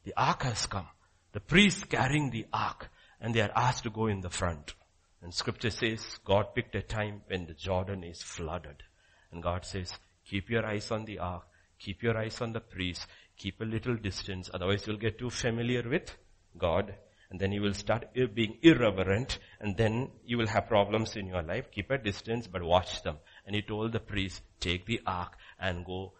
[0.03, 0.87] The ark has come.
[1.33, 2.89] The priest carrying the ark.
[3.21, 4.73] and they are asked to go in the front.
[5.21, 8.83] And scripture says God picked a time when the Jordan is flooded.
[9.31, 9.93] And God says,
[10.25, 11.43] keep your eyes on the ark,
[11.79, 13.05] keep your eyes on the priest,
[13.41, 16.15] keep a little distance, otherwise you'll get too familiar with
[16.57, 16.93] God
[17.31, 21.41] and then you will start being irreverent and then you will have problems in your
[21.41, 21.71] life.
[21.71, 23.17] Keep a distance but watch them.
[23.47, 26.13] And he told the priest, take the ark and go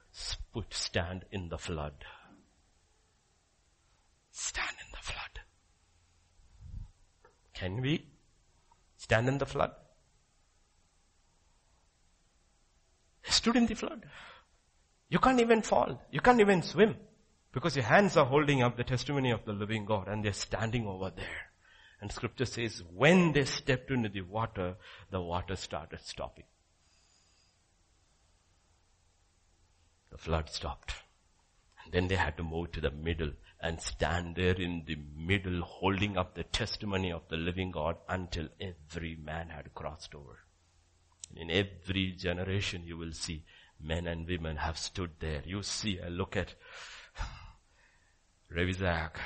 [0.54, 1.94] put, stand in the flood.
[4.32, 5.40] Stand in the flood.
[7.54, 8.06] Can we
[8.98, 9.72] stand in the flood?
[13.22, 14.06] He stood in the flood.
[15.10, 16.02] You can't even fall.
[16.10, 16.96] You can't even swim.
[17.54, 20.88] Because your hands are holding up the testimony of the living God and they're standing
[20.88, 21.52] over there.
[22.00, 24.76] And scripture says when they stepped into the water,
[25.12, 26.46] the water started stopping.
[30.12, 30.94] The flood stopped.
[31.84, 33.32] And then they had to move to the middle
[33.62, 38.48] and stand there in the middle holding up the testimony of the living God until
[38.60, 40.40] every man had crossed over.
[41.30, 43.44] And in every generation you will see
[43.80, 45.44] men and women have stood there.
[45.46, 46.56] You see, I look at
[48.50, 49.20] Ravi Zach,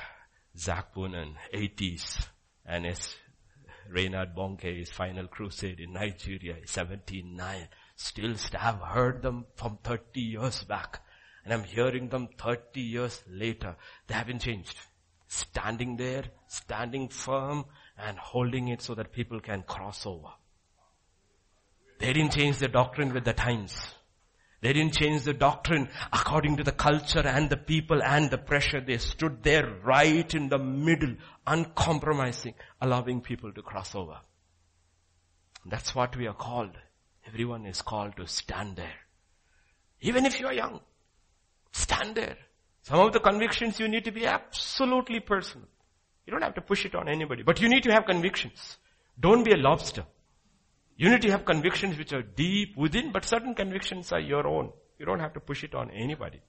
[0.57, 2.27] Zac Poonen, 80s,
[2.65, 3.15] and his
[3.89, 7.67] Reinhard Bonnke, his final crusade in Nigeria, 79.
[7.95, 11.01] Still have heard them from 30 years back.
[11.43, 13.75] And I'm hearing them 30 years later.
[14.07, 14.75] They haven't changed.
[15.27, 17.65] Standing there, standing firm,
[17.97, 20.29] and holding it so that people can cross over.
[21.99, 23.93] They didn't change their doctrine with the times.
[24.65, 28.81] They didn't change the doctrine according to the culture and the people and the pressure.
[28.81, 34.17] They stood there right in the middle, uncompromising, allowing people to cross over.
[35.67, 36.71] That's what we are called.
[37.27, 39.01] Everyone is called to stand there.
[40.01, 40.79] Even if you are young,
[41.71, 42.37] stand there.
[42.81, 45.67] Some of the convictions you need to be absolutely personal.
[46.25, 48.79] You don't have to push it on anybody, but you need to have convictions.
[49.19, 50.07] Don't be a lobster.
[50.97, 54.71] To have convictions which are deep within, but certain convictions are your own.
[54.97, 56.41] You don't have to push it on anybody.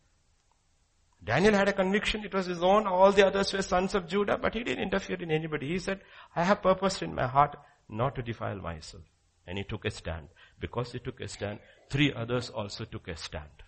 [1.25, 4.39] Daniel had a conviction, it was his own, all the others were sons of Judah,
[4.39, 5.67] but he didn't interfere in anybody.
[5.67, 6.01] He said,
[6.37, 7.57] I have purpose in my heart
[7.89, 9.03] not to defile myself.
[9.49, 10.29] And he took a stand.
[10.61, 11.59] Because he took a stand,
[11.91, 13.65] three others also took a stand.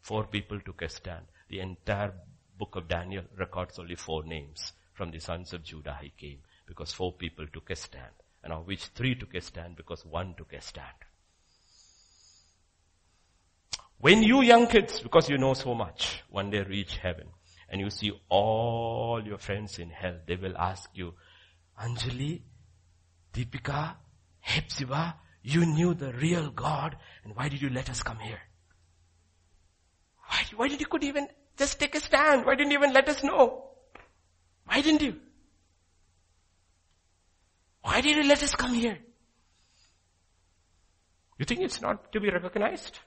[0.00, 1.26] Four people took a stand.
[1.48, 2.12] The entire
[2.58, 4.72] book of Daniel records only four names.
[4.94, 8.14] From the sons of Judah he came, because four people took a stand
[8.48, 10.86] and of which three took a stand because one took a stand.
[13.98, 17.26] When you young kids, because you know so much, one day reach heaven
[17.68, 21.12] and you see all your friends in hell, they will ask you,
[21.78, 22.40] Anjali,
[23.34, 23.96] Deepika,
[24.40, 28.40] Hepzibah, you knew the real God and why did you let us come here?
[30.26, 31.28] Why, why did you could even
[31.58, 32.46] just take a stand?
[32.46, 33.72] Why didn't you even let us know?
[34.64, 35.16] Why didn't you?
[37.88, 38.98] Why did you let us come here?
[41.38, 42.98] You think it's not to be recognized?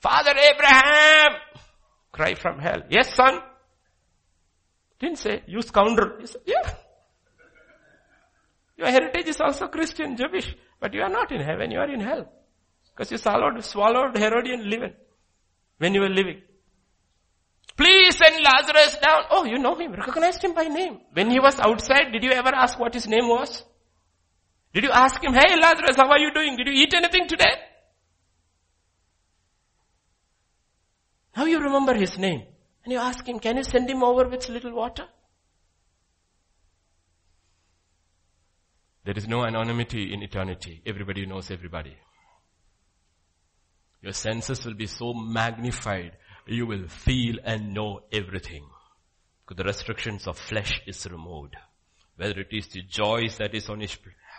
[0.00, 1.32] Father Abraham!
[2.10, 2.82] Cry from hell.
[2.90, 3.40] Yes, son.
[4.98, 6.18] Didn't say, you scoundrel.
[6.18, 6.74] He said, yeah.
[8.76, 12.00] Your heritage is also Christian, Jewish, but you are not in heaven, you are in
[12.00, 12.26] hell.
[12.92, 14.94] Because you swallowed, swallowed Herodian leaven
[15.78, 16.42] when you were living.
[17.76, 19.22] Please send Lazarus down.
[19.30, 20.98] Oh, you know him, recognized him by name.
[21.12, 23.62] When he was outside, did you ever ask what his name was?
[24.72, 26.56] Did you ask him, hey Lazarus, how are you doing?
[26.56, 27.54] Did you eat anything today?
[31.36, 32.42] Now you remember his name.
[32.84, 35.06] And you ask him, can you send him over with little water?
[39.04, 40.82] There is no anonymity in eternity.
[40.86, 41.96] Everybody knows everybody.
[44.02, 46.12] Your senses will be so magnified,
[46.46, 48.64] you will feel and know everything.
[49.46, 51.56] Because the restrictions of flesh is removed.
[52.16, 53.96] Whether it is the joys that is on his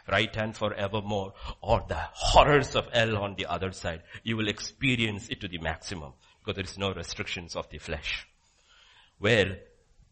[0.10, 4.02] right hand forevermore or the horrors of hell on the other side.
[4.24, 8.28] You will experience it to the maximum because there is no restrictions of the flesh.
[9.20, 9.60] Where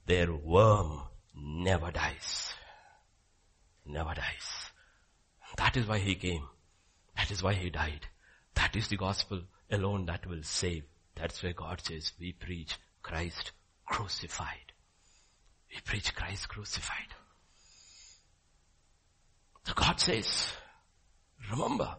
[0.06, 1.02] their worm
[1.36, 2.54] never dies.
[3.86, 4.72] Never dies.
[5.58, 6.48] That is why he came.
[7.16, 8.08] That is why he died.
[8.56, 9.42] That is the gospel
[9.72, 10.84] alone that will save.
[11.16, 13.52] That's why God says we preach Christ
[13.86, 14.74] crucified.
[15.70, 17.14] We preach Christ crucified.
[19.64, 20.52] So God says,
[21.52, 21.96] remember,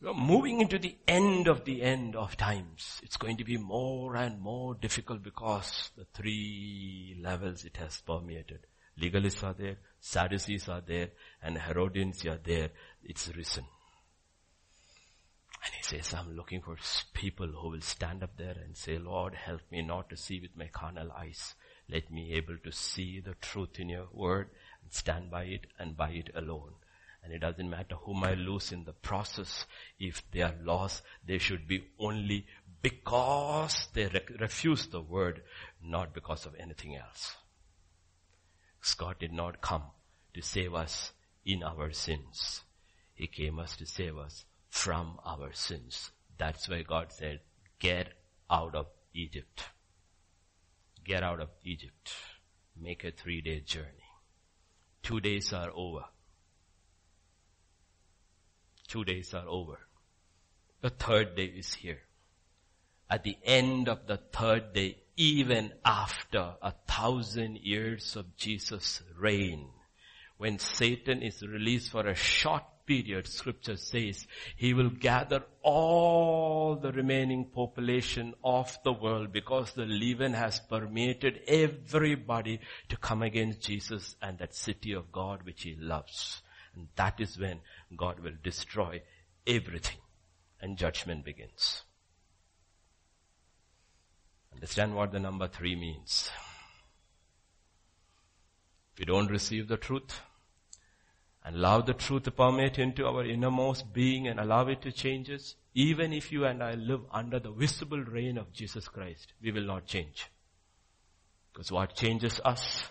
[0.00, 3.00] you're moving into the end of the end of times.
[3.02, 8.66] It's going to be more and more difficult because the three levels it has permeated.
[9.00, 11.10] Legalists are there, Sadducees are there,
[11.42, 12.70] and Herodians are there.
[13.02, 13.64] It's risen.
[15.64, 16.76] And he says, I'm looking for
[17.12, 20.56] people who will stand up there and say, Lord, help me not to see with
[20.56, 21.54] my carnal eyes.
[21.90, 24.50] Let me able to see the truth in your word
[24.82, 26.72] and stand by it and by it alone.
[27.22, 29.66] And it doesn't matter whom I lose in the process.
[29.98, 32.46] If they are lost, they should be only
[32.82, 35.42] because they re- refuse the word,
[35.82, 37.36] not because of anything else.
[38.96, 39.82] God did not come
[40.34, 41.12] to save us
[41.44, 42.62] in our sins.
[43.14, 46.10] He came us to save us from our sins.
[46.38, 47.40] That's why God said,
[47.78, 48.14] get
[48.50, 49.64] out of Egypt.
[51.04, 52.12] Get out of Egypt.
[52.80, 53.86] Make a three day journey.
[55.02, 56.04] Two days are over.
[58.86, 59.78] Two days are over.
[60.80, 62.00] The third day is here.
[63.08, 69.68] At the end of the third day, even after a thousand years of Jesus' reign,
[70.38, 74.26] when Satan is released for a short period, scripture says,
[74.56, 81.38] he will gather all the remaining population of the world because the leaven has permeated
[81.46, 82.58] everybody
[82.88, 86.42] to come against Jesus and that city of God which he loves.
[86.74, 87.60] And that is when
[87.96, 89.02] God will destroy
[89.46, 90.00] everything
[90.60, 91.84] and judgment begins.
[94.52, 96.28] Understand what the number three means.
[98.94, 100.20] If we don't receive the truth
[101.44, 105.30] and allow the truth to permeate into our innermost being and allow it to change
[105.30, 109.52] us, even if you and I live under the visible reign of Jesus Christ, we
[109.52, 110.26] will not change.
[111.52, 112.84] Because what changes us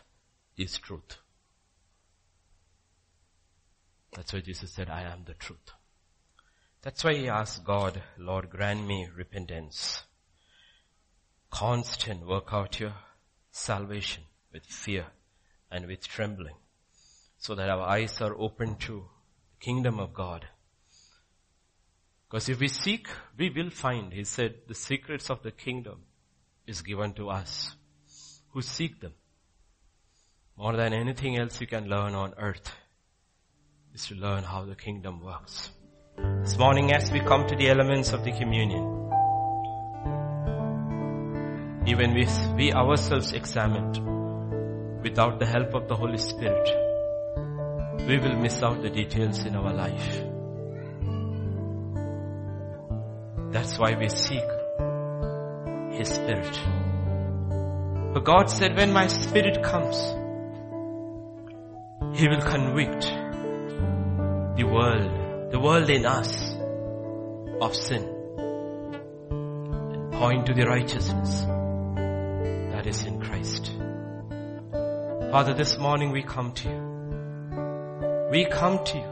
[0.58, 1.18] is truth.
[4.16, 5.72] That's why Jesus said, I am the truth.
[6.82, 10.04] That's why he asked God, Lord, grant me repentance.
[11.52, 12.94] Constant work out your
[13.52, 15.08] salvation with fear
[15.70, 16.56] and with trembling
[17.40, 19.06] so that our eyes are open to
[19.52, 20.46] the kingdom of God.
[22.28, 23.08] Because if we seek,
[23.38, 24.14] we will find.
[24.14, 26.02] He said the secrets of the kingdom
[26.68, 27.76] is given to us
[28.52, 29.14] who seek them.
[30.58, 32.72] More than anything else you can learn on earth
[33.96, 35.72] is to learn how the kingdom works.
[36.44, 38.84] This morning as we come to the elements of the communion,
[41.88, 43.98] even if we ourselves examined
[45.02, 46.89] without the help of the Holy Spirit,
[48.08, 50.24] we will miss out the details in our life.
[53.52, 54.44] That's why we seek
[55.98, 56.60] His Spirit.
[58.14, 59.98] But God said, when my Spirit comes,
[62.18, 63.06] He will convict
[64.58, 66.56] the world, the world in us
[67.62, 68.04] of sin
[69.32, 71.42] and point to the righteousness
[72.74, 73.72] that is in Christ.
[75.32, 76.89] Father, this morning we come to you.
[78.32, 79.10] We come to you.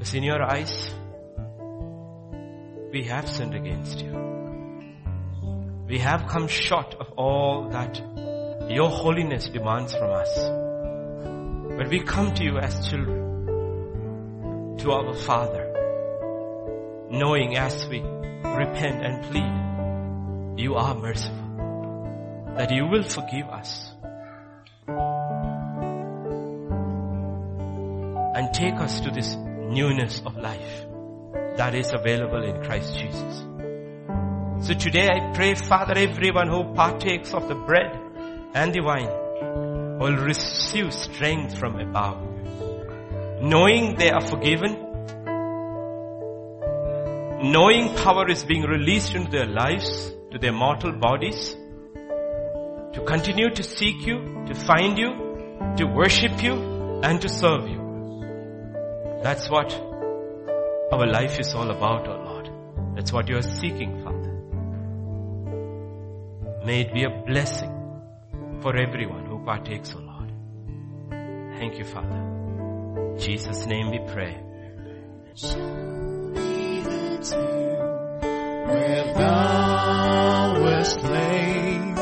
[0.00, 0.94] As in your eyes,
[2.92, 4.12] we have sinned against you.
[5.88, 7.98] We have come short of all that
[8.70, 10.32] your holiness demands from us.
[11.76, 15.72] But we come to you as children to our Father,
[17.10, 23.89] knowing as we repent and plead, you are merciful, that you will forgive us
[28.60, 29.34] take us to this
[29.76, 30.84] newness of life
[31.56, 33.44] that is available in Christ Jesus.
[34.66, 37.98] So today I pray, Father, everyone who partakes of the bread
[38.54, 42.30] and the wine will receive strength from above
[43.40, 44.72] knowing they are forgiven,
[47.52, 51.56] knowing power is being released into their lives, to their mortal bodies,
[52.92, 55.10] to continue to seek you, to find you,
[55.78, 56.54] to worship you,
[57.02, 57.79] and to serve you.
[59.22, 59.72] That's what
[60.92, 62.50] our life is all about, oh Lord.
[62.96, 64.32] That's what you are seeking, Father.
[66.64, 67.70] May it be a blessing
[68.60, 70.32] for everyone who partakes, oh Lord.
[71.58, 72.16] Thank you, Father.
[72.16, 74.38] In Jesus' name we pray.
[78.66, 81.96] Where thou wast laid,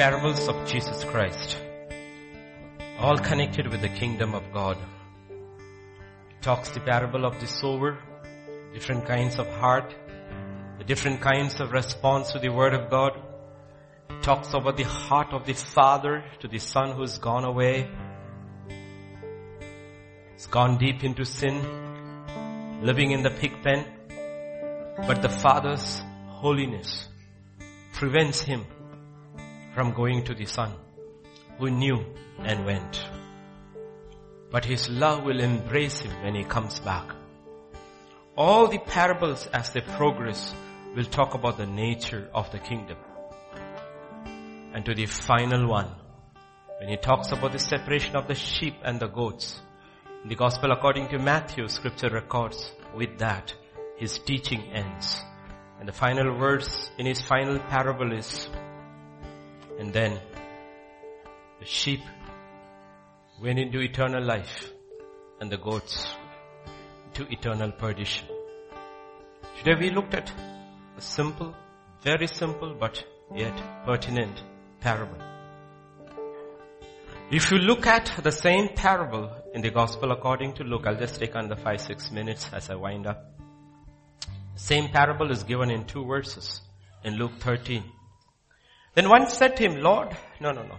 [0.00, 1.58] parables of Jesus Christ,
[2.98, 4.78] all connected with the kingdom of God.
[6.40, 7.98] Talks the parable of the sower,
[8.72, 9.94] different kinds of heart,
[10.78, 13.12] the different kinds of response to the word of God.
[14.22, 17.86] Talks about the heart of the father to the son who's gone away.
[20.32, 21.56] He's gone deep into sin,
[22.80, 23.84] living in the pig pen.
[25.06, 26.02] But the father's
[26.40, 27.06] holiness
[27.92, 28.64] prevents him
[29.74, 30.72] from going to the Son
[31.58, 32.04] who knew
[32.38, 33.04] and went.
[34.50, 37.14] But his love will embrace him when he comes back.
[38.36, 40.54] All the parables as they progress
[40.96, 42.96] will talk about the nature of the kingdom.
[44.72, 45.90] And to the final one,
[46.78, 49.60] when he talks about the separation of the sheep and the goats,
[50.26, 53.54] the gospel according to Matthew, scripture records with that
[53.96, 55.22] his teaching ends.
[55.78, 58.48] And the final words in his final parable is,
[59.80, 60.20] and then
[61.58, 62.00] the sheep
[63.42, 64.70] went into eternal life
[65.40, 66.14] and the goats
[67.14, 68.28] to eternal perdition.
[69.56, 70.30] Today we looked at
[70.98, 71.54] a simple,
[72.02, 73.02] very simple but
[73.34, 74.42] yet pertinent
[74.80, 75.16] parable.
[77.30, 81.18] If you look at the same parable in the gospel according to Luke, I'll just
[81.18, 83.32] take under five, six minutes as I wind up.
[84.56, 86.60] Same parable is given in two verses
[87.02, 87.82] in Luke 13.
[88.94, 90.76] Then one said to him, Lord, no, no, no.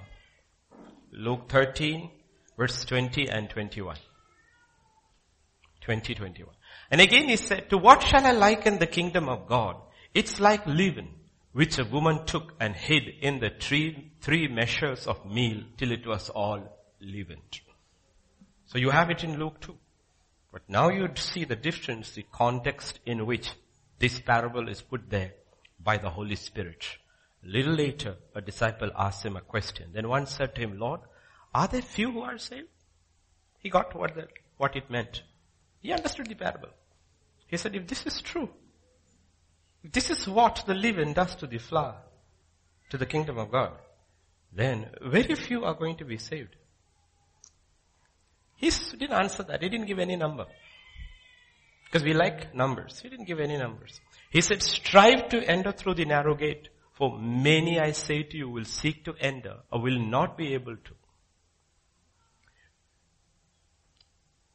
[1.11, 2.09] Luke 13
[2.61, 3.95] verse 20 and 21.
[5.81, 6.53] 20, 21.
[6.91, 9.77] And again he said, to what shall I liken the kingdom of God?
[10.13, 11.07] It's like leaven,
[11.53, 16.05] which a woman took and hid in the three, three measures of meal till it
[16.05, 16.61] was all
[16.99, 17.61] leavened.
[18.67, 19.75] So you have it in Luke 2.
[20.53, 23.49] But now you see the difference, the context in which
[23.99, 25.33] this parable is put there
[25.79, 26.85] by the Holy Spirit.
[27.43, 29.89] Little later, a disciple asked him a question.
[29.93, 31.01] Then one said to him, Lord,
[31.53, 32.67] are there few who are saved?
[33.59, 34.27] He got what, the,
[34.57, 35.23] what it meant.
[35.79, 36.69] He understood the parable.
[37.47, 38.49] He said, if this is true,
[39.83, 41.97] this is what the leaven does to the flour,
[42.91, 43.73] to the kingdom of God,
[44.53, 46.55] then very few are going to be saved.
[48.55, 49.63] He didn't answer that.
[49.63, 50.45] He didn't give any number.
[51.85, 52.99] Because we like numbers.
[53.01, 53.99] He didn't give any numbers.
[54.29, 56.69] He said, strive to enter through the narrow gate.
[57.01, 60.75] For many, I say to you, will seek to enter or will not be able
[60.75, 60.93] to.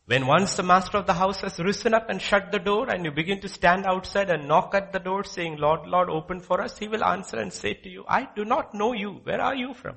[0.04, 3.04] When once the master of the house has risen up and shut the door and
[3.04, 6.60] you begin to stand outside and knock at the door saying, Lord, Lord, open for
[6.60, 9.22] us, he will answer and say to you, I do not know you.
[9.24, 9.96] Where are you from?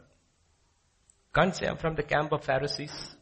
[1.36, 3.16] Can't say I'm from the camp of Pharisees.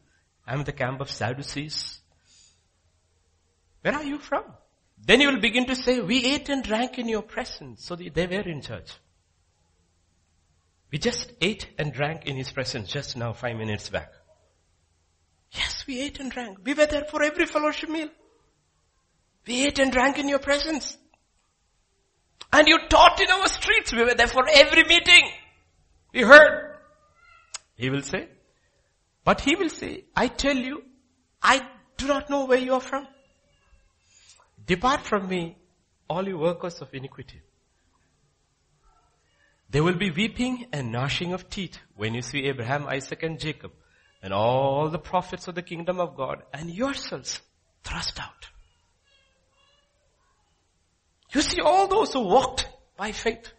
[0.45, 1.99] I'm the camp of Sadducees.
[3.81, 4.45] Where are you from?
[4.97, 7.83] Then you will begin to say, we ate and drank in your presence.
[7.83, 8.89] So they were in church.
[10.91, 14.11] We just ate and drank in his presence just now, five minutes back.
[15.51, 16.59] Yes, we ate and drank.
[16.63, 18.09] We were there for every fellowship meal.
[19.45, 20.97] We ate and drank in your presence.
[22.51, 23.93] And you taught in our streets.
[23.93, 25.29] We were there for every meeting.
[26.13, 26.77] We heard.
[27.75, 28.29] He will say.
[29.23, 30.83] But he will say, I tell you,
[31.41, 33.07] I do not know where you are from.
[34.65, 35.57] Depart from me,
[36.09, 37.41] all you workers of iniquity.
[39.69, 43.71] There will be weeping and gnashing of teeth when you see Abraham, Isaac and Jacob
[44.23, 47.41] and all the prophets of the kingdom of God and yourselves
[47.83, 48.47] thrust out.
[51.33, 53.51] You see all those who walked by faith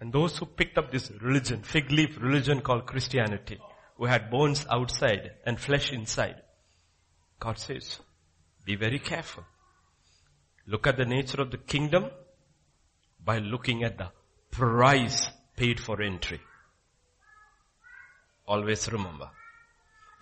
[0.00, 3.58] and those who picked up this religion, fig leaf religion called Christianity,
[3.96, 6.36] who had bones outside and flesh inside.
[7.38, 8.00] God says,
[8.64, 9.44] be very careful.
[10.66, 12.10] Look at the nature of the kingdom
[13.24, 14.10] by looking at the
[14.50, 16.40] price paid for entry.
[18.46, 19.30] Always remember.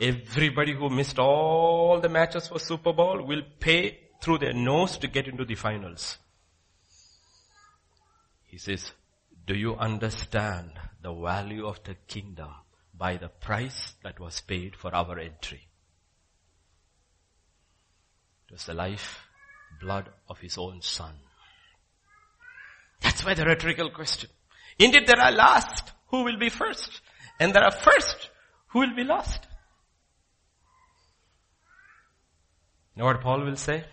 [0.00, 5.08] Everybody who missed all the matches for Super Bowl will pay through their nose to
[5.08, 6.18] get into the finals.
[8.44, 8.92] He says,
[9.46, 10.72] Do you understand
[11.02, 12.50] the value of the kingdom
[12.94, 15.66] by the price that was paid for our entry?
[18.48, 19.26] It was the life,
[19.80, 21.14] blood of his own son.
[23.00, 24.30] That's why the rhetorical question.
[24.78, 27.00] Indeed there are last who will be first
[27.40, 28.30] and there are first
[28.68, 29.46] who will be last.
[32.96, 33.84] Know what Paul will say?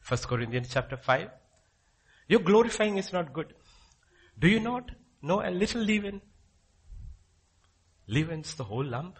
[0.00, 1.28] First Corinthians chapter 5.
[2.28, 3.54] Your glorifying is not good.
[4.38, 4.90] Do you not
[5.20, 6.22] know a little leaven?
[8.06, 9.18] Leavens the whole lump.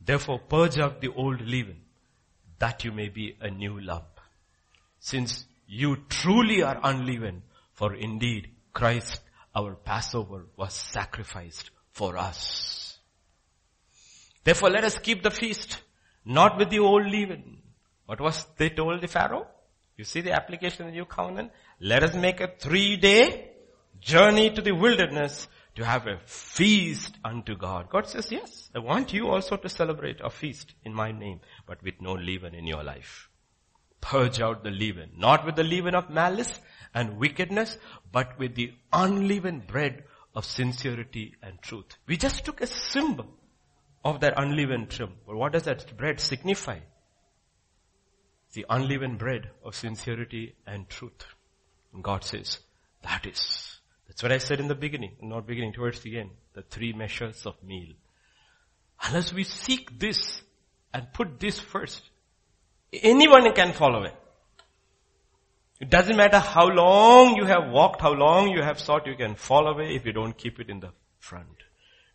[0.00, 1.82] Therefore purge out the old leaven
[2.58, 4.20] that you may be a new lump.
[4.98, 9.20] Since you truly are unleavened, for indeed Christ
[9.54, 12.98] our Passover was sacrificed for us.
[14.44, 15.82] Therefore let us keep the feast,
[16.24, 17.58] not with the old leaven.
[18.06, 19.46] What was they told the Pharaoh?
[19.96, 21.52] You see the application of the new covenant?
[21.80, 23.50] Let us make a three day
[24.00, 27.88] journey to the wilderness to have a feast unto God.
[27.90, 31.82] God says, yes, I want you also to celebrate a feast in my name, but
[31.82, 33.28] with no leaven in your life.
[34.08, 36.60] Purge out the leaven, not with the leaven of malice
[36.94, 37.76] and wickedness,
[38.12, 41.96] but with the unleavened bread of sincerity and truth.
[42.06, 43.26] We just took a symbol
[44.04, 45.14] of that unleavened trim.
[45.26, 46.78] But what does that bread signify?
[48.52, 51.26] The unleavened bread of sincerity and truth.
[51.92, 52.60] And God says,
[53.02, 53.80] that is.
[54.06, 56.30] That's what I said in the beginning, not beginning, towards the end.
[56.54, 57.94] The three measures of meal.
[59.02, 60.42] Unless we seek this
[60.94, 62.08] and put this first,
[63.02, 64.14] anyone can follow it.
[65.80, 69.34] It doesn't matter how long you have walked, how long you have sought, you can
[69.34, 71.64] fall away if you don't keep it in the front.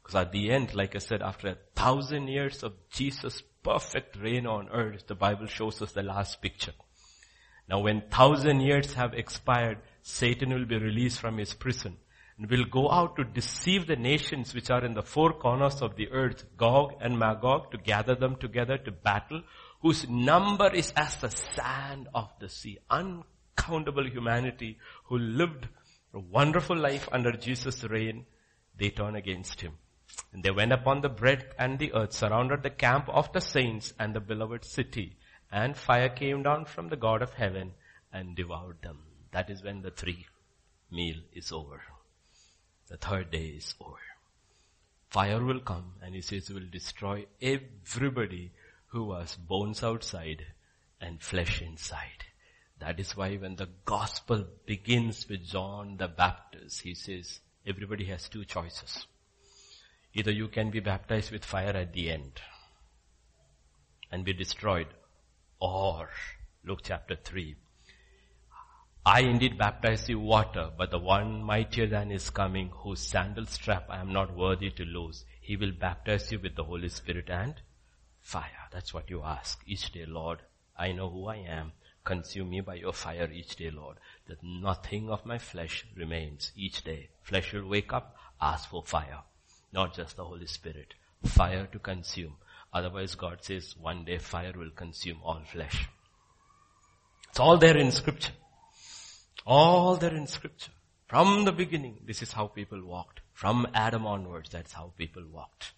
[0.01, 4.47] Because at the end, like I said, after a thousand years of Jesus' perfect reign
[4.47, 6.73] on earth, the Bible shows us the last picture.
[7.69, 11.97] Now when thousand years have expired, Satan will be released from his prison
[12.37, 15.95] and will go out to deceive the nations which are in the four corners of
[15.95, 19.43] the earth, Gog and Magog, to gather them together to battle,
[19.81, 22.77] whose number is as the sand of the sea.
[22.89, 25.67] Uncountable humanity who lived
[26.13, 28.25] a wonderful life under Jesus' reign,
[28.77, 29.73] they turn against him.
[30.33, 33.93] And they went upon the breadth and the earth, surrounded the camp of the saints
[33.99, 35.17] and the beloved city,
[35.51, 37.73] and fire came down from the God of heaven
[38.11, 38.99] and devoured them.
[39.31, 40.25] That is when the three
[40.91, 41.81] meal is over.
[42.89, 43.95] The third day is over.
[45.09, 48.51] Fire will come and he says will destroy everybody
[48.91, 50.45] who was bones outside
[50.99, 52.25] and flesh inside.
[52.79, 58.27] That is why when the gospel begins with John the Baptist, he says everybody has
[58.27, 59.05] two choices.
[60.13, 62.41] Either you can be baptized with fire at the end
[64.11, 64.87] and be destroyed
[65.59, 66.09] or
[66.65, 67.55] Luke chapter 3.
[69.05, 73.85] I indeed baptize you water, but the one mightier than is coming whose sandal strap
[73.89, 75.23] I am not worthy to lose.
[75.39, 77.55] He will baptize you with the Holy Spirit and
[78.21, 78.69] fire.
[78.71, 80.39] That's what you ask each day, Lord.
[80.77, 81.73] I know who I am.
[82.03, 83.97] Consume me by your fire each day, Lord.
[84.27, 87.09] That nothing of my flesh remains each day.
[87.21, 89.19] Flesh will wake up, ask for fire.
[89.71, 90.93] Not just the Holy Spirit.
[91.23, 92.37] Fire to consume.
[92.73, 95.89] Otherwise God says one day fire will consume all flesh.
[97.29, 98.33] It's all there in scripture.
[99.45, 100.71] All there in scripture.
[101.07, 103.21] From the beginning, this is how people walked.
[103.33, 105.73] From Adam onwards, that's how people walked.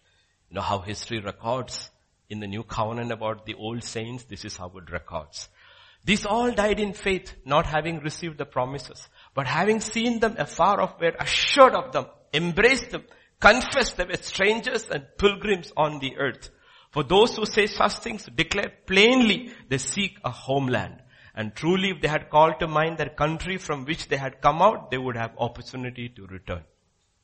[0.49, 1.89] You know how history records
[2.29, 5.49] in the new covenant about the old saints, this is how it records.
[6.05, 10.81] These all died in faith, not having received the promises, but having seen them afar
[10.81, 13.03] off were assured of them, embraced them,
[13.39, 16.49] confessed them as strangers and pilgrims on the earth.
[16.91, 21.01] For those who say such things declare plainly they seek a homeland.
[21.35, 24.61] And truly if they had called to mind their country from which they had come
[24.61, 26.63] out, they would have opportunity to return.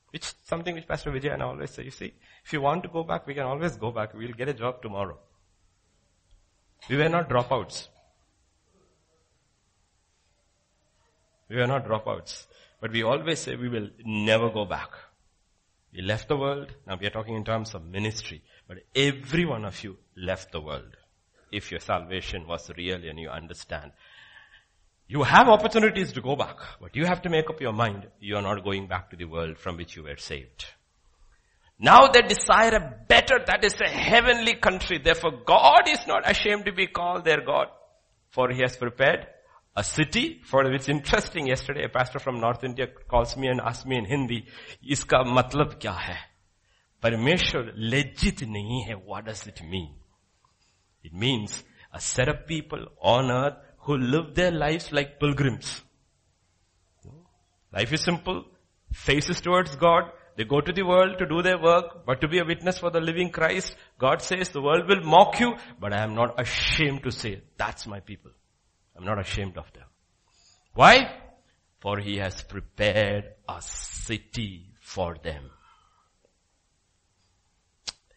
[0.10, 2.14] Which something which Pastor Vijay and I always say, you see,
[2.50, 4.16] if you want to go back, we can always go back.
[4.16, 5.20] We'll get a job tomorrow.
[6.90, 7.90] We were not dropouts.
[11.48, 12.48] We were not dropouts.
[12.82, 14.90] But we always say we will never go back.
[15.94, 16.74] We left the world.
[16.88, 18.42] Now we are talking in terms of ministry.
[18.68, 20.98] But every one of you left the world.
[21.52, 23.92] If your salvation was real and you understand.
[25.08, 28.38] You have opportunities to go back, but you have to make up your mind you
[28.38, 30.66] are not going back to the world from which you were saved.
[31.80, 35.00] Now they desire a better, that is a heavenly country.
[35.00, 37.68] Therefore God is not ashamed to be called their God.
[38.30, 39.28] For he has prepared
[39.76, 43.86] a city for which interesting yesterday a pastor from north india calls me and asks
[43.86, 44.40] me in hindi
[44.96, 46.18] iska matlab kya hai
[47.04, 47.62] parmeshwar
[47.94, 49.92] legit nahi hai what does it mean
[51.04, 51.64] it means
[52.00, 52.84] a set of people
[53.14, 55.70] on earth who live their lives like pilgrims
[57.72, 58.46] Life is simple.
[58.92, 60.12] Faces towards God.
[60.40, 62.90] They go to the world to do their work, but to be a witness for
[62.90, 67.04] the living Christ, God says the world will mock you, but I am not ashamed
[67.04, 68.32] to say, that's my people.
[68.96, 69.84] I'm not ashamed of them.
[70.74, 71.12] Why?
[71.82, 75.44] For he has prepared a city for them.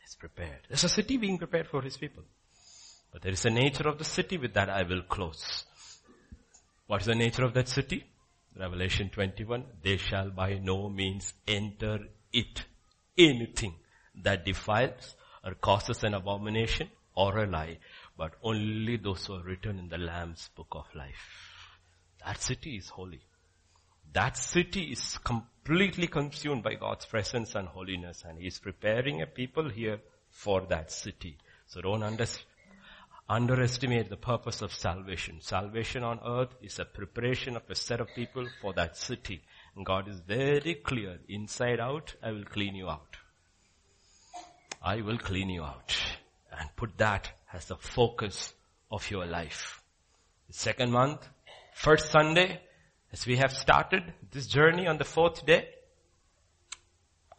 [0.01, 0.61] He's prepared.
[0.69, 2.23] There's a city being prepared for his people.
[3.13, 5.65] But there is a nature of the city with that I will close.
[6.87, 8.05] What is the nature of that city?
[8.59, 12.01] Revelation 21, they shall by no means enter
[12.33, 12.65] it.
[13.17, 13.75] Anything
[14.23, 17.79] that defiles or causes an abomination or a lie,
[18.17, 21.29] but only those who are written in the Lamb's book of life.
[22.25, 23.23] That city is holy.
[24.13, 29.27] That city is completely consumed by God's presence and holiness and He is preparing a
[29.27, 30.01] people here
[30.31, 31.39] for that city.
[31.67, 32.47] So don't understand
[33.33, 35.41] underestimate the purpose of salvation.
[35.41, 39.43] Salvation on earth is a preparation of a set of people for that city.
[39.75, 43.17] And God is very clear, inside out, I will clean you out.
[44.83, 45.97] I will clean you out.
[46.59, 48.53] And put that as the focus
[48.91, 49.83] of your life.
[50.49, 51.27] The second month,
[51.75, 52.61] first Sunday,
[53.15, 55.69] as we have started this journey on the fourth day,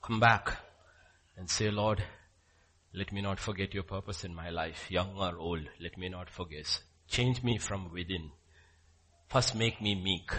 [0.02, 0.58] come back
[1.38, 2.04] and say, Lord,
[2.94, 5.68] let me not forget your purpose in my life, young or old.
[5.80, 6.80] Let me not forget.
[7.08, 8.30] Change me from within.
[9.30, 10.32] First make me meek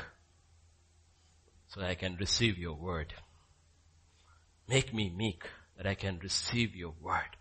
[1.67, 3.13] so that I can receive your word.
[4.69, 5.43] Make me meek
[5.77, 7.37] that I can receive your word.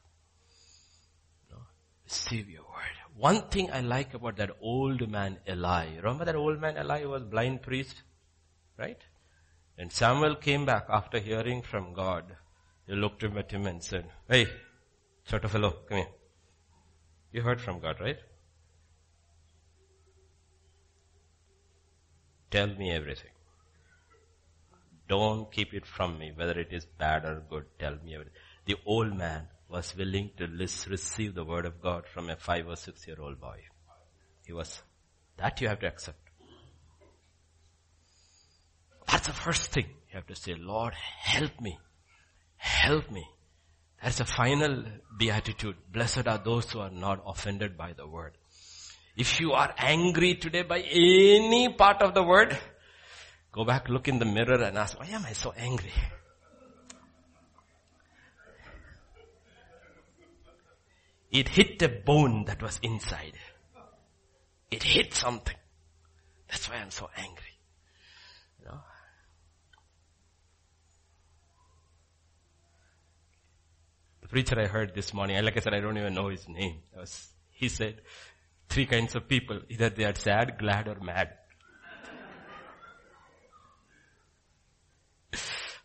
[1.51, 1.57] No?
[2.05, 2.97] Receive your word.
[3.15, 5.97] One thing I like about that old man Eli.
[5.97, 8.01] Remember that old man Eli was blind priest?
[8.79, 8.97] Right?
[9.77, 12.35] And Samuel came back after hearing from God.
[12.87, 14.47] He looked at him and said, hey,
[15.25, 16.07] Sort of fellow, come here.
[17.31, 18.17] You heard from God, right?
[22.51, 23.31] Tell me everything.
[25.07, 27.65] Don't keep it from me, whether it is bad or good.
[27.79, 28.33] Tell me everything.
[28.65, 32.75] The old man was willing to receive the word of God from a five or
[32.75, 33.59] six year old boy.
[34.45, 34.83] He was,
[35.37, 36.19] that you have to accept.
[39.07, 39.85] That's the first thing.
[40.09, 41.79] You have to say, Lord, help me.
[42.57, 43.25] Help me.
[44.03, 44.83] That's a final
[45.17, 45.77] beatitude.
[45.93, 48.33] Blessed are those who are not offended by the word.
[49.15, 52.57] If you are angry today by any part of the word,
[53.53, 55.93] go back, look in the mirror and ask, why am I so angry?
[61.31, 63.33] It hit a bone that was inside.
[64.69, 65.55] It hit something.
[66.49, 67.52] That's why I'm so angry.
[74.33, 76.77] Preacher I heard this morning, like I said, I don't even know his name.
[76.97, 78.01] Was, he said,
[78.67, 81.29] three kinds of people, either they are sad, glad or mad.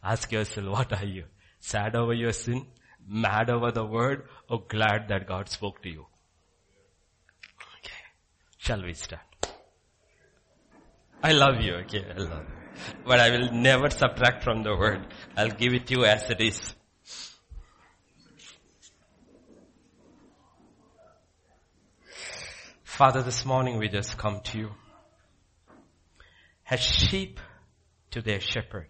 [0.03, 1.25] Ask yourself, what are you?
[1.61, 2.65] Sad over your sin,
[3.07, 6.07] mad over the word, or glad that God spoke to you?
[7.81, 8.03] Okay.
[8.57, 9.21] Shall we stand?
[11.23, 12.55] I love you, okay, I love you.
[13.05, 15.07] But I will never subtract from the word.
[15.37, 16.75] I'll give it to you as it is.
[22.99, 24.71] Father, this morning we just come to you
[26.69, 27.39] as sheep
[28.11, 28.89] to their shepherd,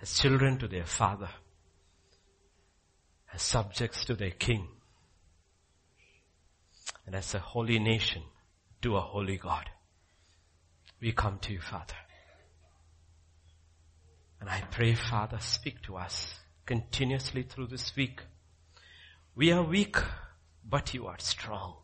[0.00, 1.28] as children to their father,
[3.34, 4.68] as subjects to their king,
[7.04, 8.22] and as a holy nation
[8.80, 9.68] to a holy God.
[10.98, 12.00] We come to you, Father.
[14.40, 16.32] And I pray, Father, speak to us
[16.64, 18.22] continuously through this week.
[19.36, 19.98] We are weak,
[20.64, 21.79] but you are strong.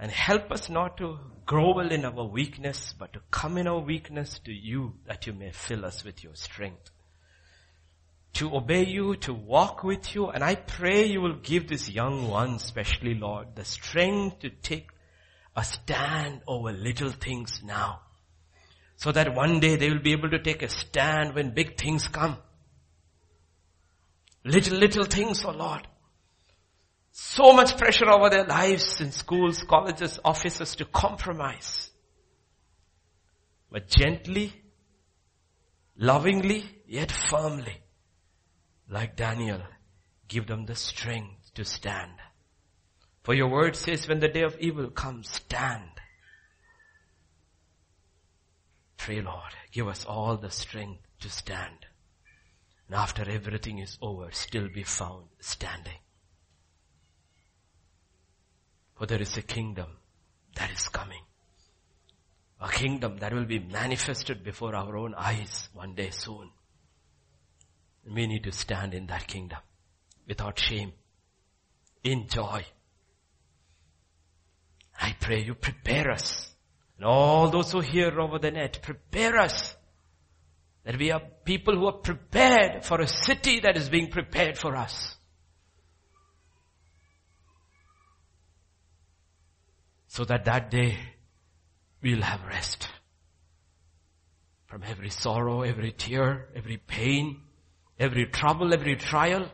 [0.00, 4.38] And help us not to grovel in our weakness, but to come in our weakness
[4.46, 6.90] to you that you may fill us with your strength.
[8.34, 12.28] To obey you, to walk with you, and I pray you will give this young
[12.28, 14.88] one, especially Lord, the strength to take
[15.54, 18.00] a stand over little things now.
[18.96, 22.08] So that one day they will be able to take a stand when big things
[22.08, 22.38] come.
[24.44, 25.86] Little, little things, oh Lord.
[27.12, 31.90] So much pressure over their lives in schools, colleges, offices to compromise.
[33.70, 34.52] But gently,
[35.96, 37.82] lovingly, yet firmly,
[38.88, 39.60] like Daniel,
[40.28, 42.12] give them the strength to stand.
[43.22, 45.90] For your word says when the day of evil comes, stand.
[48.96, 51.86] Pray Lord, give us all the strength to stand.
[52.86, 55.98] And after everything is over, still be found standing.
[59.00, 59.86] For there is a kingdom
[60.56, 61.22] that is coming.
[62.60, 66.50] A kingdom that will be manifested before our own eyes one day soon.
[68.06, 69.60] We need to stand in that kingdom
[70.28, 70.92] without shame,
[72.04, 72.62] in joy.
[75.00, 76.54] I pray you prepare us.
[76.98, 79.74] And all those who hear over the net, prepare us
[80.84, 84.76] that we are people who are prepared for a city that is being prepared for
[84.76, 85.16] us.
[90.10, 90.98] So that that day
[92.02, 92.88] we'll have rest
[94.66, 97.42] from every sorrow, every tear, every pain,
[97.96, 99.48] every trouble, every trial.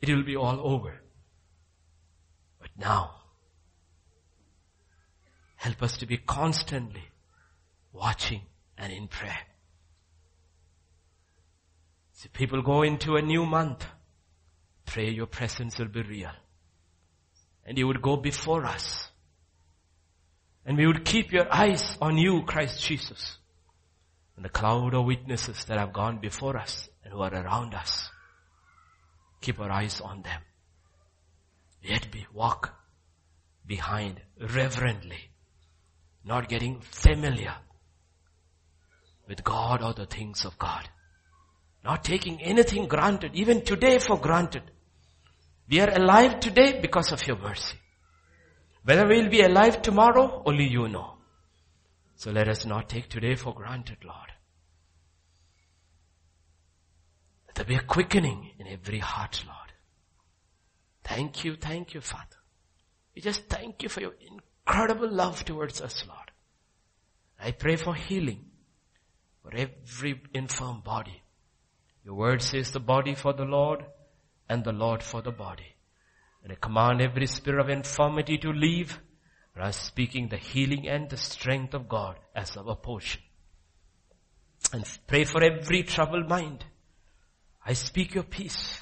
[0.00, 1.00] It will be all over.
[2.60, 3.12] But now,
[5.54, 7.04] help us to be constantly
[7.92, 8.40] watching
[8.76, 9.46] and in prayer.
[12.14, 13.86] See, people go into a new month.
[14.84, 16.32] Pray your presence will be real.
[17.64, 19.12] And you would go before us.
[20.66, 23.38] And we would keep your eyes on you, Christ Jesus.
[24.36, 28.08] And the cloud of witnesses that have gone before us and who are around us.
[29.40, 30.40] Keep our eyes on them.
[31.82, 32.74] Yet we walk
[33.66, 35.30] behind reverently,
[36.24, 37.54] not getting familiar
[39.28, 40.88] with God or the things of God.
[41.84, 44.62] Not taking anything granted, even today for granted.
[45.68, 47.76] We are alive today because of your mercy.
[48.84, 51.14] Whether we'll be alive tomorrow, only you know.
[52.16, 54.32] So let us not take today for granted, Lord.
[57.46, 59.72] Let there be a quickening in every heart, Lord.
[61.02, 62.36] Thank you, thank you, Father.
[63.14, 66.30] We just thank you for your incredible love towards us, Lord.
[67.40, 68.44] I pray for healing
[69.42, 71.22] for every infirm body.
[72.04, 73.84] Your word says the body for the Lord
[74.48, 75.73] and the Lord for the body.
[76.44, 79.00] And I command every spirit of infirmity to leave.
[79.56, 83.22] I am speaking the healing and the strength of God as our portion.
[84.72, 86.64] And pray for every troubled mind.
[87.64, 88.80] I speak your peace.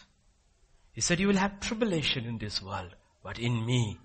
[0.92, 3.98] He said you will have tribulation in this world, but in me,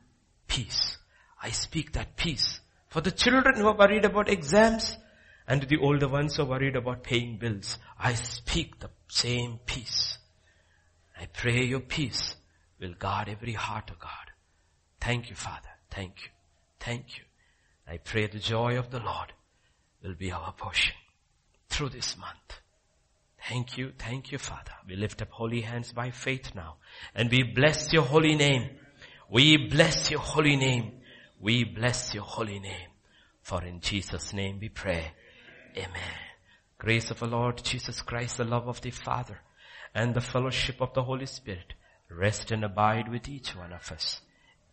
[0.47, 0.97] peace.
[1.41, 2.59] I speak that peace.
[2.89, 4.97] For the children who are worried about exams,
[5.47, 10.17] and the older ones who are worried about paying bills, I speak the same peace.
[11.19, 12.35] I pray your peace
[12.79, 14.31] will guard every heart of God.
[14.99, 15.69] Thank you, Father.
[15.89, 16.29] Thank you.
[16.79, 17.23] Thank you.
[17.87, 19.33] I pray the joy of the Lord
[20.03, 20.95] will be our portion
[21.69, 22.61] through this month.
[23.47, 23.93] Thank you.
[23.97, 24.73] Thank you, Father.
[24.87, 26.75] We lift up holy hands by faith now
[27.15, 28.69] and we bless your holy name.
[29.29, 30.91] We bless your holy name.
[31.39, 32.89] We bless your holy name.
[33.41, 35.11] For in Jesus name we pray.
[35.77, 36.17] Amen.
[36.77, 39.39] Grace of the Lord Jesus Christ, the love of the Father,
[39.95, 41.73] and the fellowship of the Holy Spirit
[42.09, 44.21] rest and abide with each one of us.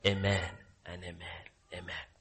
[0.06, 0.51] Amen
[0.86, 1.44] and amen.
[1.73, 2.14] Amen.